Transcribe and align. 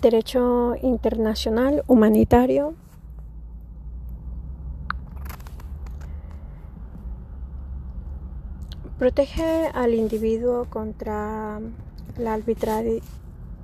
Derecho 0.00 0.74
internacional 0.82 1.84
humanitario. 1.86 2.74
Protege 8.98 9.68
al 9.72 9.94
individuo 9.94 10.66
contra 10.68 11.60
la 12.18 12.34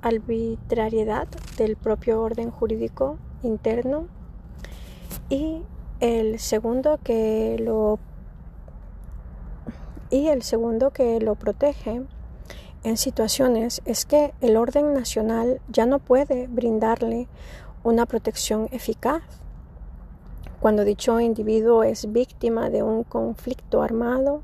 arbitrariedad 0.01 1.27
del 1.57 1.75
propio 1.75 2.21
orden 2.21 2.49
jurídico 2.49 3.17
interno 3.43 4.07
y 5.29 5.63
el 5.99 6.39
segundo 6.39 6.97
que 7.03 7.57
lo 7.59 7.99
y 10.09 10.27
el 10.27 10.43
segundo 10.43 10.91
que 10.91 11.19
lo 11.19 11.35
protege 11.35 12.03
en 12.83 12.97
situaciones 12.97 13.81
es 13.85 14.05
que 14.05 14.33
el 14.41 14.57
orden 14.57 14.93
nacional 14.93 15.61
ya 15.69 15.85
no 15.85 15.99
puede 15.99 16.47
brindarle 16.47 17.27
una 17.83 18.05
protección 18.05 18.67
eficaz. 18.71 19.21
Cuando 20.59 20.83
dicho 20.83 21.19
individuo 21.19 21.83
es 21.83 22.11
víctima 22.11 22.69
de 22.69 22.83
un 22.83 23.03
conflicto 23.03 23.81
armado, 23.81 24.41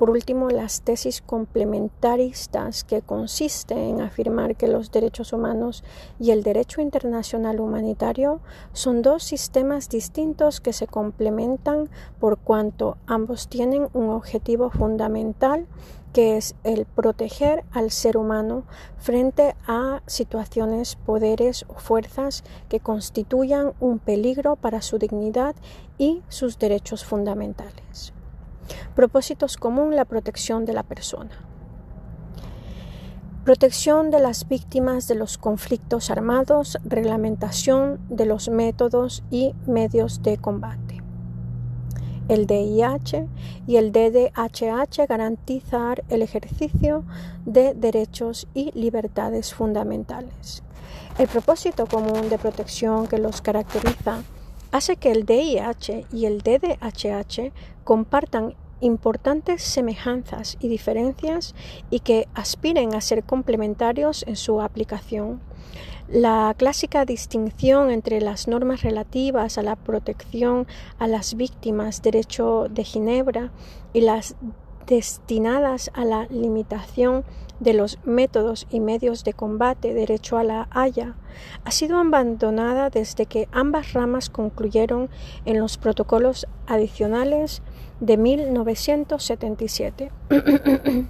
por 0.00 0.08
último, 0.08 0.48
las 0.48 0.80
tesis 0.80 1.20
complementaristas 1.20 2.84
que 2.84 3.02
consisten 3.02 3.76
en 3.76 4.00
afirmar 4.00 4.56
que 4.56 4.66
los 4.66 4.90
derechos 4.90 5.34
humanos 5.34 5.84
y 6.18 6.30
el 6.30 6.42
derecho 6.42 6.80
internacional 6.80 7.60
humanitario 7.60 8.40
son 8.72 9.02
dos 9.02 9.22
sistemas 9.22 9.90
distintos 9.90 10.62
que 10.62 10.72
se 10.72 10.86
complementan 10.86 11.90
por 12.18 12.38
cuanto 12.38 12.96
ambos 13.06 13.48
tienen 13.48 13.88
un 13.92 14.08
objetivo 14.08 14.70
fundamental 14.70 15.66
que 16.14 16.38
es 16.38 16.54
el 16.64 16.86
proteger 16.86 17.62
al 17.70 17.90
ser 17.90 18.16
humano 18.16 18.64
frente 18.96 19.54
a 19.66 20.00
situaciones, 20.06 20.96
poderes 20.96 21.66
o 21.68 21.74
fuerzas 21.74 22.42
que 22.70 22.80
constituyan 22.80 23.74
un 23.80 23.98
peligro 23.98 24.56
para 24.56 24.80
su 24.80 24.96
dignidad 24.96 25.54
y 25.98 26.22
sus 26.30 26.58
derechos 26.58 27.04
fundamentales. 27.04 28.14
Propósitos 28.94 29.56
común 29.56 29.96
la 29.96 30.04
protección 30.04 30.64
de 30.64 30.72
la 30.72 30.82
persona. 30.82 31.30
Protección 33.44 34.10
de 34.10 34.20
las 34.20 34.46
víctimas 34.46 35.08
de 35.08 35.14
los 35.14 35.38
conflictos 35.38 36.10
armados, 36.10 36.78
reglamentación 36.84 37.98
de 38.08 38.26
los 38.26 38.48
métodos 38.48 39.24
y 39.30 39.54
medios 39.66 40.22
de 40.22 40.36
combate. 40.36 41.02
El 42.28 42.46
DIH 42.46 43.26
y 43.66 43.76
el 43.76 43.92
DDHH 43.92 45.06
garantizar 45.08 46.04
el 46.10 46.22
ejercicio 46.22 47.04
de 47.44 47.74
derechos 47.74 48.46
y 48.54 48.70
libertades 48.78 49.52
fundamentales. 49.52 50.62
El 51.18 51.26
propósito 51.26 51.86
común 51.86 52.28
de 52.28 52.38
protección 52.38 53.08
que 53.08 53.18
los 53.18 53.40
caracteriza 53.40 54.22
hace 54.70 54.96
que 54.96 55.10
el 55.10 55.26
DIH 55.26 56.06
y 56.12 56.26
el 56.26 56.42
DDHH 56.42 57.52
compartan 57.84 58.54
importantes 58.80 59.62
semejanzas 59.62 60.56
y 60.60 60.68
diferencias 60.68 61.54
y 61.90 62.00
que 62.00 62.28
aspiren 62.34 62.94
a 62.94 63.00
ser 63.00 63.24
complementarios 63.24 64.24
en 64.26 64.36
su 64.36 64.60
aplicación. 64.60 65.40
La 66.08 66.54
clásica 66.58 67.04
distinción 67.04 67.90
entre 67.90 68.20
las 68.20 68.48
normas 68.48 68.82
relativas 68.82 69.58
a 69.58 69.62
la 69.62 69.76
protección 69.76 70.66
a 70.98 71.06
las 71.06 71.34
víctimas, 71.34 72.02
derecho 72.02 72.66
de 72.68 72.82
Ginebra, 72.82 73.52
y 73.92 74.00
las 74.00 74.34
destinadas 74.86 75.90
a 75.94 76.04
la 76.04 76.26
limitación 76.26 77.24
de 77.60 77.74
los 77.74 77.98
métodos 78.04 78.66
y 78.70 78.80
medios 78.80 79.22
de 79.22 79.34
combate, 79.34 79.94
derecho 79.94 80.36
a 80.36 80.42
la 80.42 80.66
Haya, 80.72 81.14
ha 81.64 81.70
sido 81.70 81.98
abandonada 81.98 82.90
desde 82.90 83.26
que 83.26 83.48
ambas 83.52 83.92
ramas 83.92 84.30
concluyeron 84.30 85.10
en 85.44 85.60
los 85.60 85.78
protocolos 85.78 86.48
adicionales 86.66 87.62
de 88.00 88.16
1977. 88.16 90.10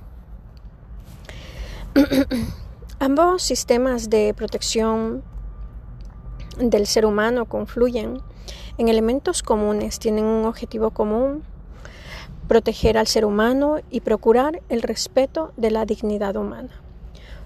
Ambos 2.99 3.43
sistemas 3.43 4.11
de 4.11 4.35
protección 4.35 5.23
del 6.59 6.87
ser 6.87 7.07
humano 7.07 7.47
confluyen 7.47 8.21
en 8.77 8.89
elementos 8.89 9.43
comunes, 9.43 9.99
tienen 9.99 10.25
un 10.25 10.45
objetivo 10.45 10.91
común, 10.91 11.43
proteger 12.49 12.99
al 12.99 13.07
ser 13.07 13.25
humano 13.25 13.77
y 13.91 14.01
procurar 14.01 14.61
el 14.69 14.83
respeto 14.83 15.53
de 15.57 15.71
la 15.71 15.87
dignidad 15.87 16.37
humana. 16.37 16.83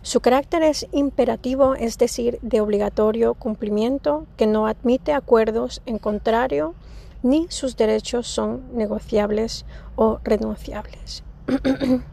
Su 0.03 0.21
carácter 0.21 0.63
es 0.63 0.87
imperativo, 0.93 1.75
es 1.75 1.99
decir, 1.99 2.39
de 2.43 2.61
obligatorio 2.61 3.35
cumplimiento, 3.35 4.27
que 4.37 4.47
no 4.47 4.67
admite 4.67 5.13
acuerdos 5.13 5.83
en 5.87 5.99
contrario 5.99 6.75
ni 7.25 7.47
sus 7.49 7.77
derechos 7.77 8.29
son 8.29 8.63
negociables 8.75 9.65
o 9.97 10.21
renunciables. 10.23 11.25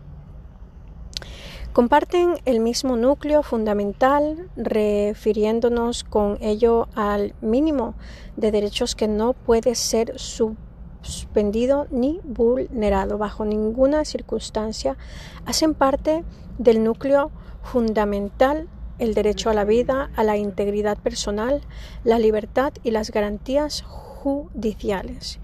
Comparten 1.74 2.36
el 2.46 2.62
mismo 2.62 2.96
núcleo 2.96 3.44
fundamental, 3.44 4.50
refiriéndonos 4.56 6.06
con 6.06 6.38
ello 6.42 6.88
al 6.96 7.36
mínimo 7.42 7.94
de 8.38 8.52
derechos 8.52 8.96
que 8.96 9.08
no 9.08 9.34
puede 9.34 9.76
ser 9.76 10.18
suspendido 10.18 11.88
ni 11.92 12.22
vulnerado 12.24 13.18
bajo 13.18 13.44
ninguna 13.46 14.06
circunstancia. 14.06 14.98
Hacen 15.46 15.74
parte 15.74 16.24
del 16.58 16.84
núcleo 16.84 17.32
fundamental 17.64 18.70
el 18.98 19.14
derecho 19.14 19.50
a 19.50 19.54
la 19.54 19.66
vida, 19.66 20.10
a 20.16 20.24
la 20.24 20.38
integridad 20.38 20.98
personal, 20.98 21.62
la 22.04 22.20
libertad 22.20 22.72
y 22.84 22.92
las 22.92 23.12
garantías 23.12 23.84
judiciales. 24.22 25.40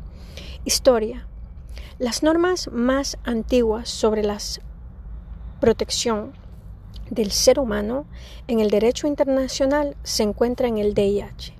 Historia. 0.64 1.26
Las 1.98 2.22
normas 2.22 2.70
más 2.72 3.18
antiguas 3.24 3.90
sobre 3.90 4.22
la 4.22 4.38
protección 5.60 6.34
del 7.10 7.32
ser 7.32 7.60
humano 7.60 8.06
en 8.48 8.60
el 8.60 8.70
derecho 8.70 9.08
internacional 9.08 9.98
se 10.04 10.22
encuentra 10.22 10.68
en 10.68 10.78
el 10.78 10.94
DIH. 10.94 11.56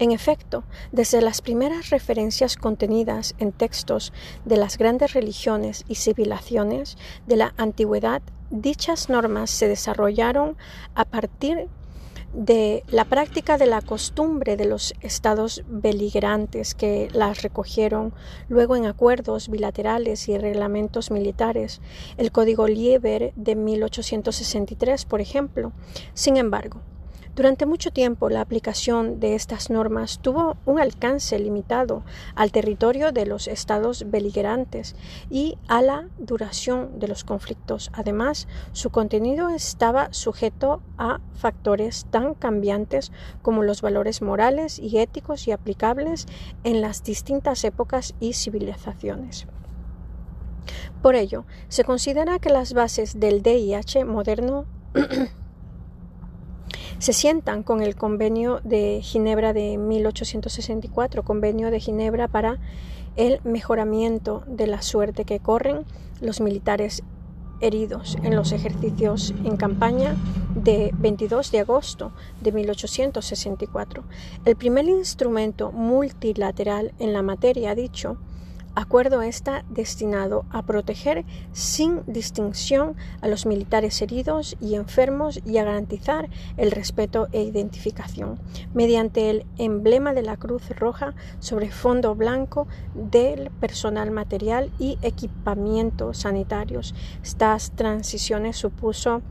En 0.00 0.10
efecto, 0.10 0.64
desde 0.90 1.20
las 1.20 1.42
primeras 1.42 1.90
referencias 1.90 2.56
contenidas 2.56 3.36
en 3.38 3.52
textos 3.52 4.12
de 4.44 4.56
las 4.56 4.78
grandes 4.78 5.12
religiones 5.12 5.84
y 5.86 5.94
civilizaciones 5.94 6.96
de 7.28 7.36
la 7.36 7.54
antigüedad, 7.56 8.20
dichas 8.50 9.08
normas 9.08 9.50
se 9.50 9.68
desarrollaron 9.68 10.56
a 10.96 11.04
partir 11.04 11.56
de 11.56 11.68
la 12.32 13.04
práctica 13.06 13.58
de 13.58 13.66
la 13.66 13.80
costumbre 13.80 14.56
de 14.56 14.66
los 14.66 14.94
estados 15.00 15.62
beligerantes 15.66 16.74
que 16.74 17.08
las 17.12 17.42
recogieron 17.42 18.12
luego 18.48 18.76
en 18.76 18.86
acuerdos 18.86 19.48
bilaterales 19.48 20.28
y 20.28 20.38
reglamentos 20.38 21.10
militares, 21.10 21.80
el 22.16 22.30
Código 22.30 22.68
Lieber 22.68 23.32
de 23.34 23.56
1863, 23.56 25.04
por 25.04 25.20
ejemplo. 25.20 25.72
Sin 26.14 26.36
embargo, 26.36 26.80
durante 27.38 27.66
mucho 27.66 27.92
tiempo 27.92 28.30
la 28.30 28.40
aplicación 28.40 29.20
de 29.20 29.36
estas 29.36 29.70
normas 29.70 30.18
tuvo 30.20 30.56
un 30.66 30.80
alcance 30.80 31.38
limitado 31.38 32.02
al 32.34 32.50
territorio 32.50 33.12
de 33.12 33.26
los 33.26 33.46
estados 33.46 34.10
beligerantes 34.10 34.96
y 35.30 35.56
a 35.68 35.80
la 35.80 36.08
duración 36.18 36.98
de 36.98 37.06
los 37.06 37.22
conflictos. 37.22 37.92
Además, 37.94 38.48
su 38.72 38.90
contenido 38.90 39.50
estaba 39.50 40.12
sujeto 40.12 40.82
a 40.98 41.20
factores 41.32 42.06
tan 42.10 42.34
cambiantes 42.34 43.12
como 43.40 43.62
los 43.62 43.82
valores 43.82 44.20
morales 44.20 44.80
y 44.80 44.98
éticos 44.98 45.46
y 45.46 45.52
aplicables 45.52 46.26
en 46.64 46.80
las 46.80 47.04
distintas 47.04 47.62
épocas 47.62 48.14
y 48.18 48.32
civilizaciones. 48.32 49.46
Por 51.02 51.14
ello, 51.14 51.44
se 51.68 51.84
considera 51.84 52.40
que 52.40 52.50
las 52.50 52.72
bases 52.72 53.20
del 53.20 53.44
DIH 53.44 54.04
moderno 54.04 54.66
se 56.98 57.12
sientan 57.12 57.62
con 57.62 57.82
el 57.82 57.94
convenio 57.94 58.60
de 58.64 59.00
Ginebra 59.02 59.52
de 59.52 59.78
1864, 59.78 61.22
convenio 61.22 61.70
de 61.70 61.80
Ginebra 61.80 62.28
para 62.28 62.58
el 63.16 63.40
mejoramiento 63.44 64.42
de 64.46 64.66
la 64.66 64.82
suerte 64.82 65.24
que 65.24 65.40
corren 65.40 65.84
los 66.20 66.40
militares 66.40 67.02
heridos 67.60 68.16
en 68.22 68.36
los 68.36 68.52
ejercicios 68.52 69.34
en 69.44 69.56
campaña 69.56 70.16
de 70.54 70.90
22 70.98 71.50
de 71.50 71.60
agosto 71.60 72.12
de 72.40 72.52
1864. 72.52 74.04
El 74.44 74.56
primer 74.56 74.86
instrumento 74.86 75.72
multilateral 75.72 76.92
en 76.98 77.12
la 77.12 77.22
materia 77.22 77.74
dicho 77.74 78.16
acuerdo 78.78 79.22
está 79.22 79.64
destinado 79.68 80.44
a 80.50 80.62
proteger 80.62 81.24
sin 81.52 82.02
distinción 82.06 82.94
a 83.20 83.26
los 83.26 83.44
militares 83.44 84.00
heridos 84.02 84.56
y 84.60 84.76
enfermos 84.76 85.40
y 85.44 85.58
a 85.58 85.64
garantizar 85.64 86.28
el 86.56 86.70
respeto 86.70 87.26
e 87.32 87.42
identificación 87.42 88.38
mediante 88.74 89.30
el 89.30 89.46
emblema 89.58 90.14
de 90.14 90.22
la 90.22 90.36
Cruz 90.36 90.70
Roja 90.70 91.14
sobre 91.40 91.72
fondo 91.72 92.14
blanco 92.14 92.68
del 92.94 93.50
personal 93.50 94.12
material 94.12 94.70
y 94.78 94.96
equipamiento 95.02 96.14
sanitarios. 96.14 96.94
Estas 97.22 97.72
transiciones 97.72 98.56
supuso 98.56 99.22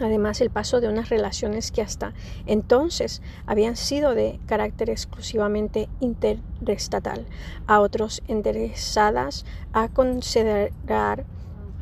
Además, 0.00 0.40
el 0.40 0.50
paso 0.50 0.80
de 0.80 0.88
unas 0.88 1.08
relaciones 1.08 1.70
que 1.70 1.82
hasta 1.82 2.14
entonces 2.46 3.22
habían 3.46 3.76
sido 3.76 4.14
de 4.14 4.40
carácter 4.46 4.90
exclusivamente 4.90 5.88
interestatal 6.00 7.26
a 7.66 7.80
otros 7.80 8.22
interesadas 8.26 9.44
a 9.72 9.88
considerar 9.88 11.24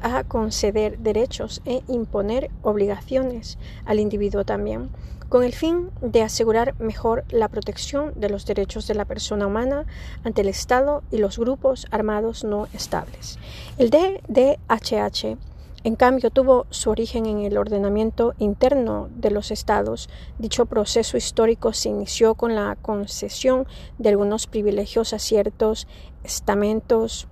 a 0.02 0.24
conceder 0.24 0.98
derechos 0.98 1.62
e 1.64 1.82
imponer 1.86 2.50
obligaciones 2.62 3.56
al 3.84 4.00
individuo 4.00 4.44
también, 4.44 4.90
con 5.28 5.44
el 5.44 5.54
fin 5.54 5.90
de 6.02 6.22
asegurar 6.22 6.74
mejor 6.78 7.24
la 7.30 7.48
protección 7.48 8.12
de 8.16 8.28
los 8.28 8.44
derechos 8.44 8.86
de 8.86 8.94
la 8.94 9.04
persona 9.04 9.46
humana 9.46 9.86
ante 10.24 10.42
el 10.42 10.48
Estado 10.48 11.02
y 11.10 11.18
los 11.18 11.38
grupos 11.38 11.86
armados 11.90 12.44
no 12.44 12.66
estables. 12.74 13.38
El 13.78 13.90
DDHH 13.90 15.38
en 15.84 15.96
cambio, 15.96 16.30
tuvo 16.30 16.66
su 16.70 16.90
origen 16.90 17.26
en 17.26 17.40
el 17.40 17.58
ordenamiento 17.58 18.34
interno 18.38 19.08
de 19.16 19.32
los 19.32 19.50
estados. 19.50 20.08
Dicho 20.38 20.66
proceso 20.66 21.16
histórico 21.16 21.72
se 21.72 21.88
inició 21.88 22.36
con 22.36 22.54
la 22.54 22.76
concesión 22.80 23.66
de 23.98 24.10
algunos 24.10 24.46
privilegios 24.46 25.12
a 25.12 25.18
ciertos 25.18 25.88
estamentos 26.22 27.26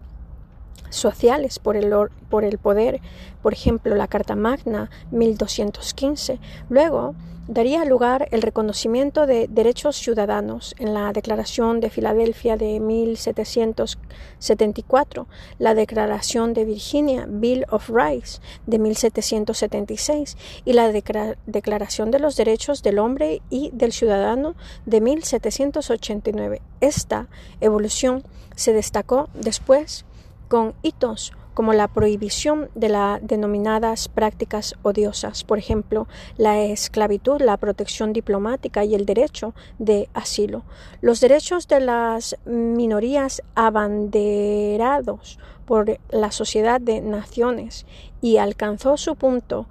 sociales 0.91 1.59
por 1.59 1.77
el, 1.77 1.93
por 2.29 2.45
el 2.45 2.59
poder, 2.59 3.01
por 3.43 3.53
ejemplo 3.53 3.95
la 3.95 4.07
Carta 4.07 4.37
Magna 4.37 4.91
1215. 5.11 6.39
Luego 6.69 7.15
daría 7.51 7.85
lugar 7.85 8.29
el 8.31 8.41
reconocimiento 8.43 9.27
de 9.27 9.49
derechos 9.49 9.97
ciudadanos 9.97 10.77
en 10.79 10.95
la 10.95 11.13
Declaración 11.13 11.81
de 11.81 11.91
Filadelfia 11.91 12.57
de 12.57 12.79
1774, 12.79 15.27
la 15.59 15.75
Declaración 15.75 16.55
de 16.55 16.65
Virginia, 16.65 17.27
Bill 17.29 17.67
of 17.71 17.91
Rights 17.91 18.41
de 18.67 18.79
1776 18.79 20.37
y 20.65 20.75
la 20.75 20.93
Declaración 20.93 22.13
de 22.13 22.21
los 22.21 22.37
Derechos 22.37 22.85
del 22.85 23.01
Hombre 23.01 23.43
y 23.51 23.71
del 23.73 23.91
Ciudadano 23.91 24.55
de 24.87 25.01
1789. 25.01 26.63
Esta 26.81 27.27
evolución 27.61 28.23
se 28.55 28.73
destacó 28.73 29.29
después 29.35 30.05
con 30.51 30.75
hitos 30.83 31.33
como 31.55 31.73
la 31.73 31.89
prohibición 31.89 32.71
de 32.75 32.89
las 32.89 33.25
denominadas 33.25 34.09
prácticas 34.09 34.75
odiosas, 34.83 35.45
por 35.45 35.59
ejemplo, 35.59 36.09
la 36.37 36.61
esclavitud, 36.61 37.41
la 37.41 37.57
protección 37.57 38.13
diplomática 38.13 38.85
y 38.85 38.97
el 38.97 39.07
derecho 39.07 39.55
de 39.79 40.09
asilo. 40.13 40.65
Los 41.03 41.21
derechos 41.21 41.69
de 41.69 41.81
las 41.81 42.37
minorías 42.47 43.43
abanderados 43.55 45.39
por 45.67 46.01
la 46.11 46.33
Sociedad 46.33 46.81
de 46.81 47.01
Naciones 47.01 47.87
y 48.21 48.39
alcanzó 48.39 48.97
su 48.97 49.15
punto 49.15 49.67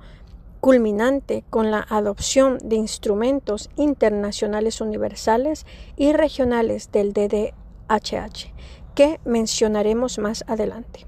culminante 0.62 1.44
con 1.50 1.72
la 1.72 1.86
adopción 1.90 2.58
de 2.64 2.78
instrumentos 2.78 3.70
internacionales 3.76 4.80
universales 4.80 5.66
y 5.98 6.14
regionales 6.14 6.90
del 6.92 7.12
DDHH 7.12 8.54
que 9.00 9.18
mencionaremos 9.24 10.20
más 10.20 10.44
adelante. 10.46 11.06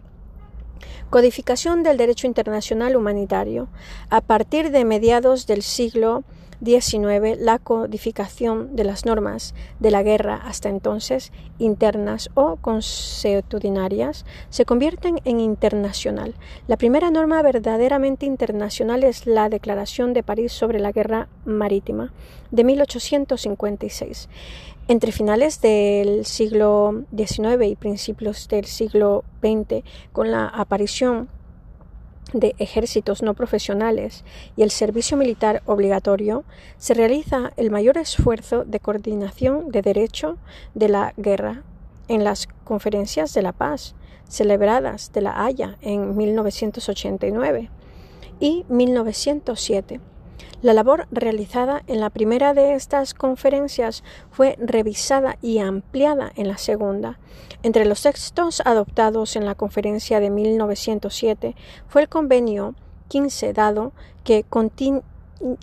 Codificación 1.10 1.84
del 1.84 1.98
derecho 1.98 2.26
internacional 2.26 2.96
humanitario. 2.96 3.68
A 4.10 4.22
partir 4.22 4.72
de 4.72 4.86
mediados 4.86 5.46
del 5.46 5.62
siglo 5.62 6.24
XIX, 6.64 7.40
la 7.40 7.60
codificación 7.60 8.76
de 8.76 8.84
las 8.84 9.06
normas 9.06 9.54
de 9.80 9.92
la 9.92 10.04
guerra 10.04 10.36
hasta 10.36 10.70
entonces 10.70 11.32
internas 11.60 12.30
o 12.34 12.58
consuetudinarias 12.58 14.26
se 14.50 14.66
convierten 14.66 15.20
en 15.26 15.40
internacional. 15.40 16.36
La 16.68 16.78
primera 16.78 17.12
norma 17.12 17.42
verdaderamente 17.42 18.26
internacional 18.26 19.04
es 19.04 19.26
la 19.26 19.50
Declaración 19.50 20.14
de 20.14 20.24
París 20.24 20.52
sobre 20.52 20.80
la 20.80 20.92
Guerra 20.92 21.28
Marítima 21.46 22.14
de 22.52 22.64
1856. 22.64 24.30
Entre 24.88 25.12
finales 25.12 25.62
del 25.62 26.26
siglo 26.26 27.04
XIX 27.16 27.66
y 27.66 27.76
principios 27.76 28.48
del 28.48 28.66
siglo 28.66 29.24
XX, 29.42 29.84
con 30.12 30.32
la 30.32 30.48
aparición 30.48 31.30
de 32.34 32.56
ejércitos 32.58 33.22
no 33.22 33.34
profesionales 33.34 34.24
y 34.56 34.64
el 34.64 34.72
servicio 34.72 35.18
militar 35.18 35.62
obligatorio, 35.66 36.44
se 36.78 36.94
realiza 36.94 37.52
el 37.58 37.72
mayor 37.72 37.98
esfuerzo 37.98 38.64
de 38.64 38.80
coordinación 38.80 39.70
de 39.70 39.82
derecho 39.82 40.38
de 40.74 40.90
la 40.90 41.14
guerra. 41.18 41.64
En 42.08 42.24
las 42.24 42.48
conferencias 42.66 43.34
de 43.34 43.42
la 43.42 43.54
paz 43.54 43.96
celebradas 44.28 45.12
de 45.14 45.22
La 45.22 45.46
Haya 45.46 45.78
en 45.82 46.18
1989 46.18 47.70
y 48.40 48.66
1907 48.70 50.00
la 50.62 50.74
labor 50.74 51.08
realizada 51.12 51.84
en 51.88 52.00
la 52.00 52.10
primera 52.10 52.54
de 52.54 52.74
estas 52.74 53.14
conferencias 53.14 54.04
fue 54.32 54.56
revisada 54.60 55.38
y 55.42 55.60
ampliada 55.60 56.32
en 56.36 56.48
la 56.48 56.58
segunda. 56.58 57.20
Entre 57.64 57.86
los 57.86 58.02
textos 58.02 58.62
adoptados 58.66 59.36
en 59.36 59.46
la 59.46 59.56
conferencia 59.56 60.20
de 60.20 60.30
1907 60.30 61.56
fue 61.88 62.02
el 62.02 62.10
convenio 62.10 62.76
15 63.08 63.54
dado 63.54 63.92
que 64.24 64.46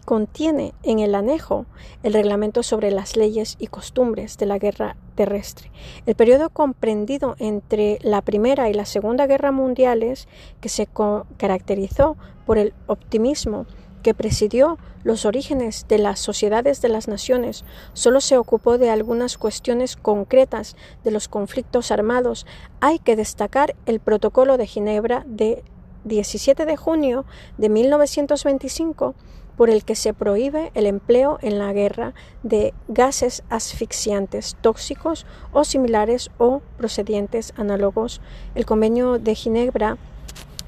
contiene 0.04 0.74
en 0.82 0.98
el 0.98 1.14
anejo 1.14 1.66
el 2.02 2.12
reglamento 2.12 2.62
sobre 2.62 2.90
las 2.90 3.16
leyes 3.16 3.56
y 3.58 3.68
costumbres 3.68 4.36
de 4.36 4.46
la 4.46 4.58
guerra 4.58 4.96
terrestre. 5.14 5.70
El 6.06 6.14
periodo 6.14 6.50
comprendido 6.50 7.36
entre 7.38 7.98
la 8.02 8.22
Primera 8.22 8.68
y 8.68 8.74
la 8.74 8.84
Segunda 8.84 9.26
Guerra 9.26 9.50
Mundiales, 9.50 10.28
que 10.60 10.68
se 10.68 10.88
caracterizó 11.36 12.16
por 12.46 12.58
el 12.58 12.74
optimismo 12.86 13.66
que 14.02 14.14
presidió 14.14 14.78
los 15.04 15.24
orígenes 15.24 15.86
de 15.88 15.98
las 15.98 16.18
sociedades 16.18 16.80
de 16.82 16.88
las 16.88 17.08
naciones, 17.08 17.64
solo 17.92 18.20
se 18.20 18.38
ocupó 18.38 18.78
de 18.78 18.90
algunas 18.90 19.38
cuestiones 19.38 19.96
concretas 19.96 20.76
de 21.04 21.10
los 21.10 21.28
conflictos 21.28 21.90
armados. 21.90 22.46
Hay 22.80 22.98
que 22.98 23.16
destacar 23.16 23.74
el 23.86 24.00
Protocolo 24.00 24.56
de 24.56 24.66
Ginebra 24.66 25.24
de 25.26 25.62
17 26.04 26.64
de 26.66 26.76
junio 26.76 27.24
de 27.56 27.68
1925, 27.68 29.14
por 29.56 29.70
el 29.70 29.84
que 29.84 29.96
se 29.96 30.14
prohíbe 30.14 30.70
el 30.74 30.86
empleo 30.86 31.38
en 31.42 31.58
la 31.58 31.72
guerra 31.72 32.14
de 32.44 32.72
gases 32.86 33.42
asfixiantes 33.50 34.56
tóxicos 34.60 35.26
o 35.52 35.64
similares 35.64 36.30
o 36.38 36.62
procedientes 36.76 37.52
análogos. 37.56 38.20
El 38.54 38.66
Convenio 38.66 39.18
de 39.18 39.34
Ginebra 39.34 39.98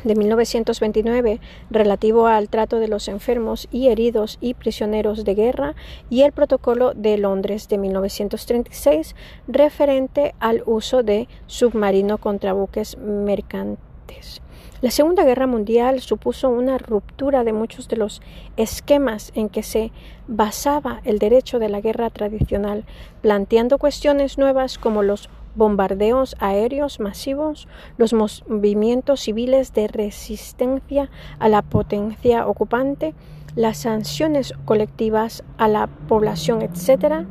de 0.04 0.14
1929 0.14 1.40
relativo 1.70 2.26
al 2.26 2.48
trato 2.48 2.78
de 2.78 2.88
los 2.88 3.08
enfermos 3.08 3.68
y 3.70 3.88
heridos 3.88 4.38
y 4.40 4.54
prisioneros 4.54 5.24
de 5.24 5.34
guerra 5.34 5.74
y 6.08 6.22
el 6.22 6.32
Protocolo 6.32 6.92
de 6.94 7.18
Londres 7.18 7.68
de 7.68 7.78
1936 7.78 9.14
referente 9.48 10.34
al 10.40 10.62
uso 10.66 11.02
de 11.02 11.28
submarino 11.46 12.18
contra 12.18 12.52
buques 12.52 12.96
mercantes. 12.98 14.42
La 14.82 14.90
Segunda 14.90 15.24
Guerra 15.24 15.46
Mundial 15.46 16.00
supuso 16.00 16.48
una 16.48 16.78
ruptura 16.78 17.44
de 17.44 17.52
muchos 17.52 17.86
de 17.88 17.98
los 17.98 18.22
esquemas 18.56 19.30
en 19.34 19.50
que 19.50 19.62
se 19.62 19.92
basaba 20.26 21.02
el 21.04 21.18
derecho 21.18 21.58
de 21.58 21.68
la 21.68 21.82
guerra 21.82 22.08
tradicional, 22.08 22.84
planteando 23.20 23.76
cuestiones 23.76 24.38
nuevas 24.38 24.78
como 24.78 25.02
los 25.02 25.28
bombardeos 25.54 26.36
aéreos 26.38 27.00
masivos, 27.00 27.68
los 27.96 28.12
movimientos 28.12 29.20
civiles 29.20 29.72
de 29.72 29.88
resistencia 29.88 31.10
a 31.38 31.48
la 31.48 31.62
potencia 31.62 32.46
ocupante, 32.46 33.14
las 33.56 33.78
sanciones 33.78 34.54
colectivas 34.64 35.44
a 35.58 35.68
la 35.68 35.86
población, 35.86 36.62
etc., 36.62 37.26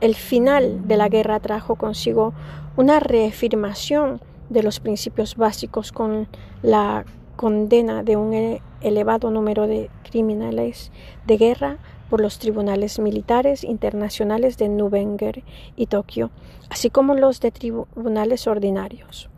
el 0.00 0.16
final 0.16 0.88
de 0.88 0.96
la 0.96 1.08
guerra 1.08 1.38
trajo 1.38 1.76
consigo 1.76 2.34
una 2.76 2.98
reafirmación 2.98 4.20
de 4.48 4.62
los 4.62 4.80
principios 4.80 5.36
básicos 5.36 5.92
con 5.92 6.26
la 6.62 7.04
condena 7.36 8.02
de 8.02 8.16
un 8.16 8.60
elevado 8.80 9.30
número 9.30 9.66
de 9.66 9.90
criminales 10.02 10.90
de 11.26 11.36
guerra 11.36 11.78
por 12.12 12.20
los 12.20 12.38
tribunales 12.38 12.98
militares 12.98 13.64
internacionales 13.64 14.58
de 14.58 14.68
Nuremberg 14.68 15.42
y 15.76 15.86
Tokio, 15.86 16.30
así 16.68 16.90
como 16.90 17.14
los 17.14 17.40
de 17.40 17.50
tribunales 17.52 18.46
ordinarios. 18.46 19.30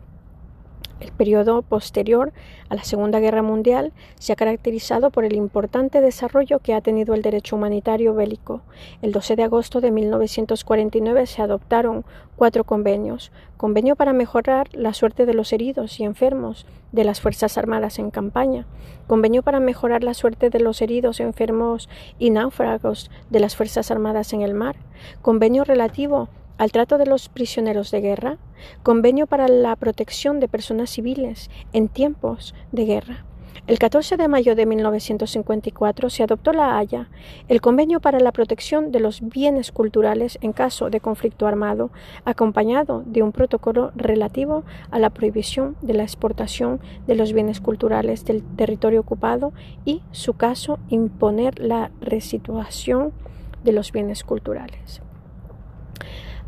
El 1.01 1.11
periodo 1.11 1.61
posterior 1.61 2.31
a 2.69 2.75
la 2.75 2.83
Segunda 2.85 3.19
Guerra 3.19 3.41
Mundial 3.41 3.91
se 4.17 4.31
ha 4.31 4.37
caracterizado 4.37 5.11
por 5.11 5.25
el 5.25 5.35
importante 5.35 5.99
desarrollo 5.99 6.59
que 6.59 6.73
ha 6.73 6.79
tenido 6.79 7.13
el 7.13 7.21
derecho 7.21 7.57
humanitario 7.57 8.13
bélico. 8.13 8.61
El 9.01 9.11
12 9.11 9.35
de 9.35 9.43
agosto 9.43 9.81
de 9.81 9.91
1949 9.91 11.25
se 11.27 11.41
adoptaron 11.41 12.05
cuatro 12.37 12.63
convenios. 12.63 13.33
Convenio 13.57 13.97
para 13.97 14.13
mejorar 14.13 14.69
la 14.73 14.93
suerte 14.93 15.25
de 15.25 15.33
los 15.33 15.51
heridos 15.51 15.99
y 15.99 16.05
enfermos 16.05 16.65
de 16.93 17.03
las 17.03 17.19
Fuerzas 17.19 17.57
Armadas 17.57 17.99
en 17.99 18.09
campaña. 18.09 18.65
Convenio 19.05 19.43
para 19.43 19.59
mejorar 19.59 20.01
la 20.01 20.13
suerte 20.13 20.49
de 20.49 20.59
los 20.61 20.81
heridos, 20.81 21.19
enfermos 21.19 21.89
y 22.19 22.29
náufragos 22.29 23.11
de 23.29 23.41
las 23.41 23.55
Fuerzas 23.57 23.91
Armadas 23.91 24.31
en 24.31 24.41
el 24.41 24.53
mar. 24.53 24.77
Convenio 25.21 25.65
relativo 25.65 26.29
al 26.57 26.71
trato 26.71 26.97
de 26.97 27.05
los 27.05 27.29
prisioneros 27.29 27.91
de 27.91 28.01
guerra, 28.01 28.37
convenio 28.83 29.27
para 29.27 29.47
la 29.47 29.75
protección 29.75 30.39
de 30.39 30.47
personas 30.47 30.89
civiles 30.89 31.49
en 31.73 31.87
tiempos 31.87 32.55
de 32.71 32.85
guerra. 32.85 33.25
El 33.67 33.79
14 33.79 34.15
de 34.15 34.27
mayo 34.27 34.55
de 34.55 34.67
1954 34.67 36.11
se 36.11 36.21
adoptó 36.21 36.53
la 36.53 36.77
Haya, 36.77 37.09
el 37.47 37.61
Convenio 37.61 37.99
para 37.99 38.19
la 38.19 38.31
Protección 38.31 38.91
de 38.91 38.99
los 38.99 39.27
Bienes 39.27 39.71
Culturales 39.71 40.37
en 40.41 40.53
caso 40.53 40.91
de 40.91 40.99
conflicto 40.99 41.47
armado, 41.47 41.89
acompañado 42.25 43.01
de 43.07 43.23
un 43.23 43.31
protocolo 43.31 43.91
relativo 43.95 44.65
a 44.91 44.99
la 44.99 45.09
prohibición 45.09 45.77
de 45.81 45.95
la 45.95 46.03
exportación 46.03 46.79
de 47.07 47.15
los 47.15 47.33
bienes 47.33 47.59
culturales 47.59 48.23
del 48.23 48.43
territorio 48.43 48.99
ocupado 48.99 49.51
y, 49.83 50.03
su 50.11 50.35
caso, 50.35 50.77
imponer 50.89 51.57
la 51.57 51.89
resituación 52.01 53.13
de 53.63 53.71
los 53.71 53.91
bienes 53.91 54.23
culturales. 54.23 55.01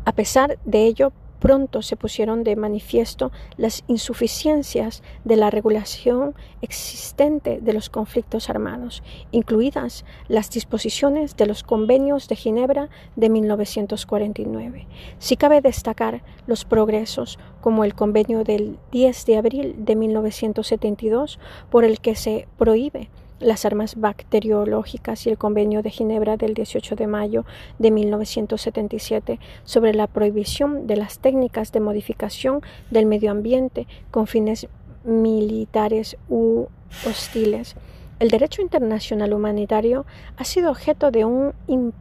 A 0.08 0.12
pesar 0.12 0.58
de 0.64 0.86
ello, 0.86 1.12
pronto 1.38 1.82
se 1.82 1.94
pusieron 1.94 2.42
de 2.42 2.56
manifiesto 2.56 3.30
las 3.58 3.84
insuficiencias 3.88 5.02
de 5.24 5.36
la 5.36 5.50
regulación 5.50 6.34
existente 6.62 7.60
de 7.60 7.74
los 7.74 7.90
conflictos 7.90 8.48
armados, 8.48 9.02
incluidas 9.32 10.06
las 10.26 10.48
disposiciones 10.48 11.36
de 11.36 11.44
los 11.44 11.62
convenios 11.62 12.26
de 12.26 12.36
Ginebra 12.36 12.88
de 13.16 13.28
1949. 13.28 14.86
Si 15.18 15.36
cabe 15.36 15.60
destacar 15.60 16.22
los 16.46 16.64
progresos 16.64 17.38
como 17.60 17.84
el 17.84 17.92
convenio 17.92 18.44
del 18.44 18.78
10 18.92 19.26
de 19.26 19.36
abril 19.36 19.74
de 19.76 19.94
1972 19.94 21.38
por 21.68 21.84
el 21.84 22.00
que 22.00 22.14
se 22.14 22.48
prohíbe 22.56 23.10
las 23.40 23.64
armas 23.64 23.96
bacteriológicas 23.96 25.26
y 25.26 25.30
el 25.30 25.38
Convenio 25.38 25.82
de 25.82 25.90
Ginebra 25.90 26.36
del 26.36 26.54
18 26.54 26.96
de 26.96 27.06
mayo 27.06 27.44
de 27.78 27.90
1977 27.90 29.38
sobre 29.64 29.94
la 29.94 30.06
prohibición 30.06 30.86
de 30.86 30.96
las 30.96 31.18
técnicas 31.18 31.72
de 31.72 31.80
modificación 31.80 32.62
del 32.90 33.06
medio 33.06 33.30
ambiente 33.30 33.86
con 34.10 34.26
fines 34.26 34.68
militares 35.04 36.16
u 36.28 36.66
hostiles 37.06 37.76
el 38.20 38.30
derecho 38.30 38.62
internacional 38.62 39.32
humanitario 39.32 40.04
ha 40.36 40.44
sido 40.44 40.70
objeto 40.70 41.10
de, 41.10 41.24
un, 41.24 41.54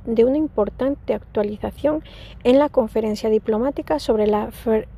de, 0.06 0.26
una 0.26 0.38
importante 0.38 1.14
actualización 1.14 2.04
en 2.44 2.58
la 2.58 2.70
conferencia 2.70 3.30
diplomática 3.30 4.00
sobre 4.00 4.26
la 4.26 4.50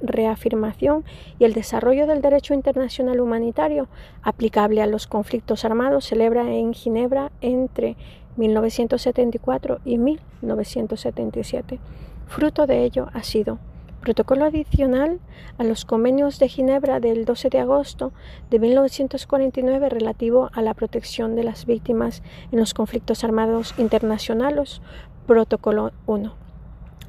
reafirmación 0.01 1.03
y 1.37 1.43
el 1.43 1.53
desarrollo 1.53 2.07
del 2.07 2.21
derecho 2.21 2.53
internacional 2.53 3.19
humanitario 3.19 3.87
aplicable 4.21 4.81
a 4.81 4.87
los 4.87 5.07
conflictos 5.07 5.65
armados 5.65 6.05
celebra 6.05 6.53
en 6.53 6.73
Ginebra 6.73 7.31
entre 7.41 7.97
1974 8.37 9.79
y 9.83 9.97
1977. 9.97 11.79
Fruto 12.27 12.65
de 12.65 12.85
ello 12.85 13.09
ha 13.13 13.23
sido 13.23 13.59
Protocolo 14.01 14.45
adicional 14.45 15.19
a 15.57 15.65
los 15.65 15.83
convenios 15.83 16.39
de 16.39 16.47
Ginebra 16.47 17.01
del 17.01 17.25
12 17.25 17.49
de 17.49 17.59
agosto 17.59 18.13
de 18.49 18.57
1949 18.57 19.89
relativo 19.89 20.49
a 20.53 20.61
la 20.61 20.73
protección 20.73 21.35
de 21.35 21.43
las 21.43 21.65
víctimas 21.65 22.23
en 22.53 22.59
los 22.59 22.73
conflictos 22.73 23.25
armados 23.25 23.73
internacionales. 23.77 24.81
Protocolo 25.27 25.91
1. 26.05 26.33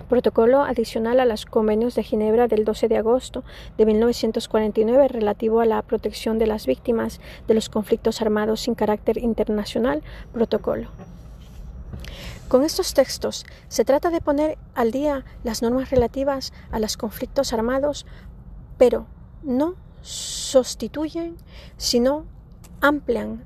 Protocolo 0.09 0.63
adicional 0.63 1.21
a 1.21 1.25
los 1.25 1.47
convenios 1.47 1.95
de 1.95 2.03
Ginebra 2.03 2.49
del 2.49 2.65
12 2.65 2.89
de 2.89 2.97
agosto 2.97 3.45
de 3.79 3.87
1949 3.87 5.07
relativo 5.07 5.61
a 5.61 5.67
la 5.67 5.81
protección 5.83 6.41
de 6.41 6.49
las 6.49 6.67
víctimas 6.67 7.21
de 7.47 7.55
los 7.55 7.69
conflictos 7.69 8.21
armados 8.21 8.63
sin 8.63 8.75
carácter 8.75 9.19
internacional. 9.19 10.03
Protocolo. 10.33 10.89
Con 12.49 12.65
estos 12.65 12.95
textos 12.95 13.47
se 13.69 13.85
trata 13.85 14.11
de 14.11 14.21
poner 14.21 14.59
al 14.75 14.91
día 14.91 15.25
las 15.45 15.63
normas 15.63 15.91
relativas 15.91 16.53
a 16.71 16.81
los 16.81 16.97
conflictos 16.97 17.53
armados, 17.53 18.07
pero 18.77 19.07
no 19.43 19.77
sustituyen, 20.03 21.37
sino 21.77 22.27
amplian 22.81 23.45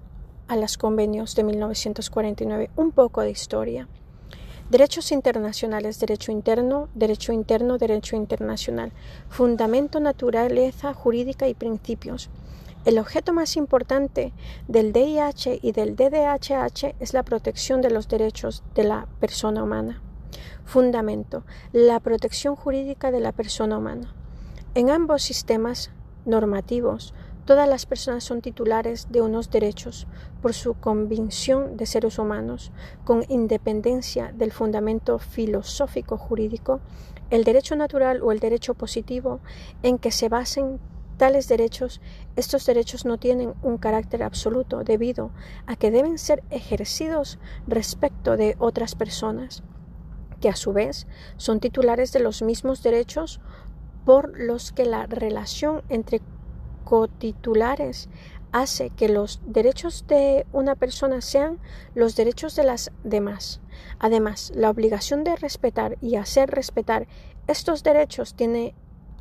a 0.49 0.57
los 0.57 0.79
convenios 0.79 1.35
de 1.35 1.45
1949. 1.45 2.71
Un 2.77 2.93
poco 2.93 3.23
de 3.23 3.31
historia. 3.31 3.89
Derechos 4.71 5.13
internacionales, 5.13 6.01
derecho 6.01 6.33
interno, 6.33 6.89
derecho 6.95 7.33
interno, 7.33 7.77
derecho 7.77 8.17
internacional, 8.17 8.93
fundamento, 9.29 10.01
naturaleza 10.01 10.95
jurídica 10.95 11.47
y 11.49 11.55
principios. 11.55 12.31
El 12.85 12.99
objeto 12.99 13.33
más 13.33 13.57
importante 13.57 14.35
del 14.69 14.93
DIH 14.93 15.59
y 15.63 15.73
del 15.73 15.97
DDHH 15.97 16.97
es 17.01 17.15
la 17.15 17.23
protección 17.23 17.81
de 17.81 17.91
los 17.91 18.09
derechos 18.09 18.63
de 18.75 18.85
la 18.85 19.09
persona 19.21 19.63
humana. 19.63 20.03
Fundamento. 20.67 21.45
La 21.73 21.99
protección 22.01 22.57
jurídica 22.57 23.11
de 23.11 23.21
la 23.21 23.33
persona 23.33 23.79
humana. 23.79 24.15
En 24.75 24.91
ambos 24.91 25.23
sistemas 25.23 25.93
normativos, 26.27 27.15
todas 27.47 27.67
las 27.67 27.87
personas 27.87 28.23
son 28.23 28.43
titulares 28.43 29.07
de 29.11 29.23
unos 29.23 29.51
derechos 29.51 30.07
por 30.43 30.53
su 30.53 30.75
convicción 30.75 31.79
de 31.79 31.87
seres 31.87 32.19
humanos, 32.19 32.71
con 33.05 33.25
independencia 33.31 34.31
del 34.33 34.53
fundamento 34.53 35.19
filosófico 35.19 36.19
jurídico, 36.19 36.81
el 37.31 37.45
derecho 37.45 37.77
natural 37.77 38.21
o 38.23 38.31
el 38.31 38.41
derecho 38.41 38.75
positivo 38.75 39.41
en 39.83 39.97
que 39.97 40.11
se 40.11 40.29
basen 40.29 40.81
tales 41.17 41.49
derechos, 41.49 42.01
estos 42.37 42.67
derechos 42.67 43.05
no 43.05 43.19
tienen 43.19 43.55
un 43.63 43.79
carácter 43.79 44.23
absoluto 44.23 44.85
debido 44.85 45.31
a 45.67 45.77
que 45.77 45.91
deben 45.91 46.19
ser 46.19 46.43
ejercidos 46.51 47.39
respecto 47.67 48.37
de 48.37 48.57
otras 48.59 48.95
personas, 48.95 49.63
que 50.41 50.49
a 50.49 50.57
su 50.57 50.73
vez 50.73 51.07
son 51.37 51.61
titulares 51.61 52.13
de 52.13 52.21
los 52.21 52.43
mismos 52.43 52.83
derechos 52.83 53.41
por 54.05 54.39
los 54.39 54.73
que 54.73 54.85
la 54.85 55.07
relación 55.07 55.83
entre 55.89 56.21
cotitulares 56.85 58.09
hace 58.53 58.91
que 58.91 59.09
los 59.09 59.41
derechos 59.47 60.07
de 60.07 60.47
una 60.53 60.77
persona 60.77 61.21
sean 61.21 61.59
los 61.95 62.15
derechos 62.15 62.55
de 62.55 62.63
las 62.63 62.93
demás. 63.03 63.61
Además, 63.99 64.53
la 64.55 64.71
obligación 64.71 65.25
de 65.25 65.35
respetar 65.35 65.99
y 66.01 66.15
hacer 66.17 66.51
respetar 66.51 67.09
estos 67.49 67.83
derechos 67.83 68.35
tiene 68.35 68.75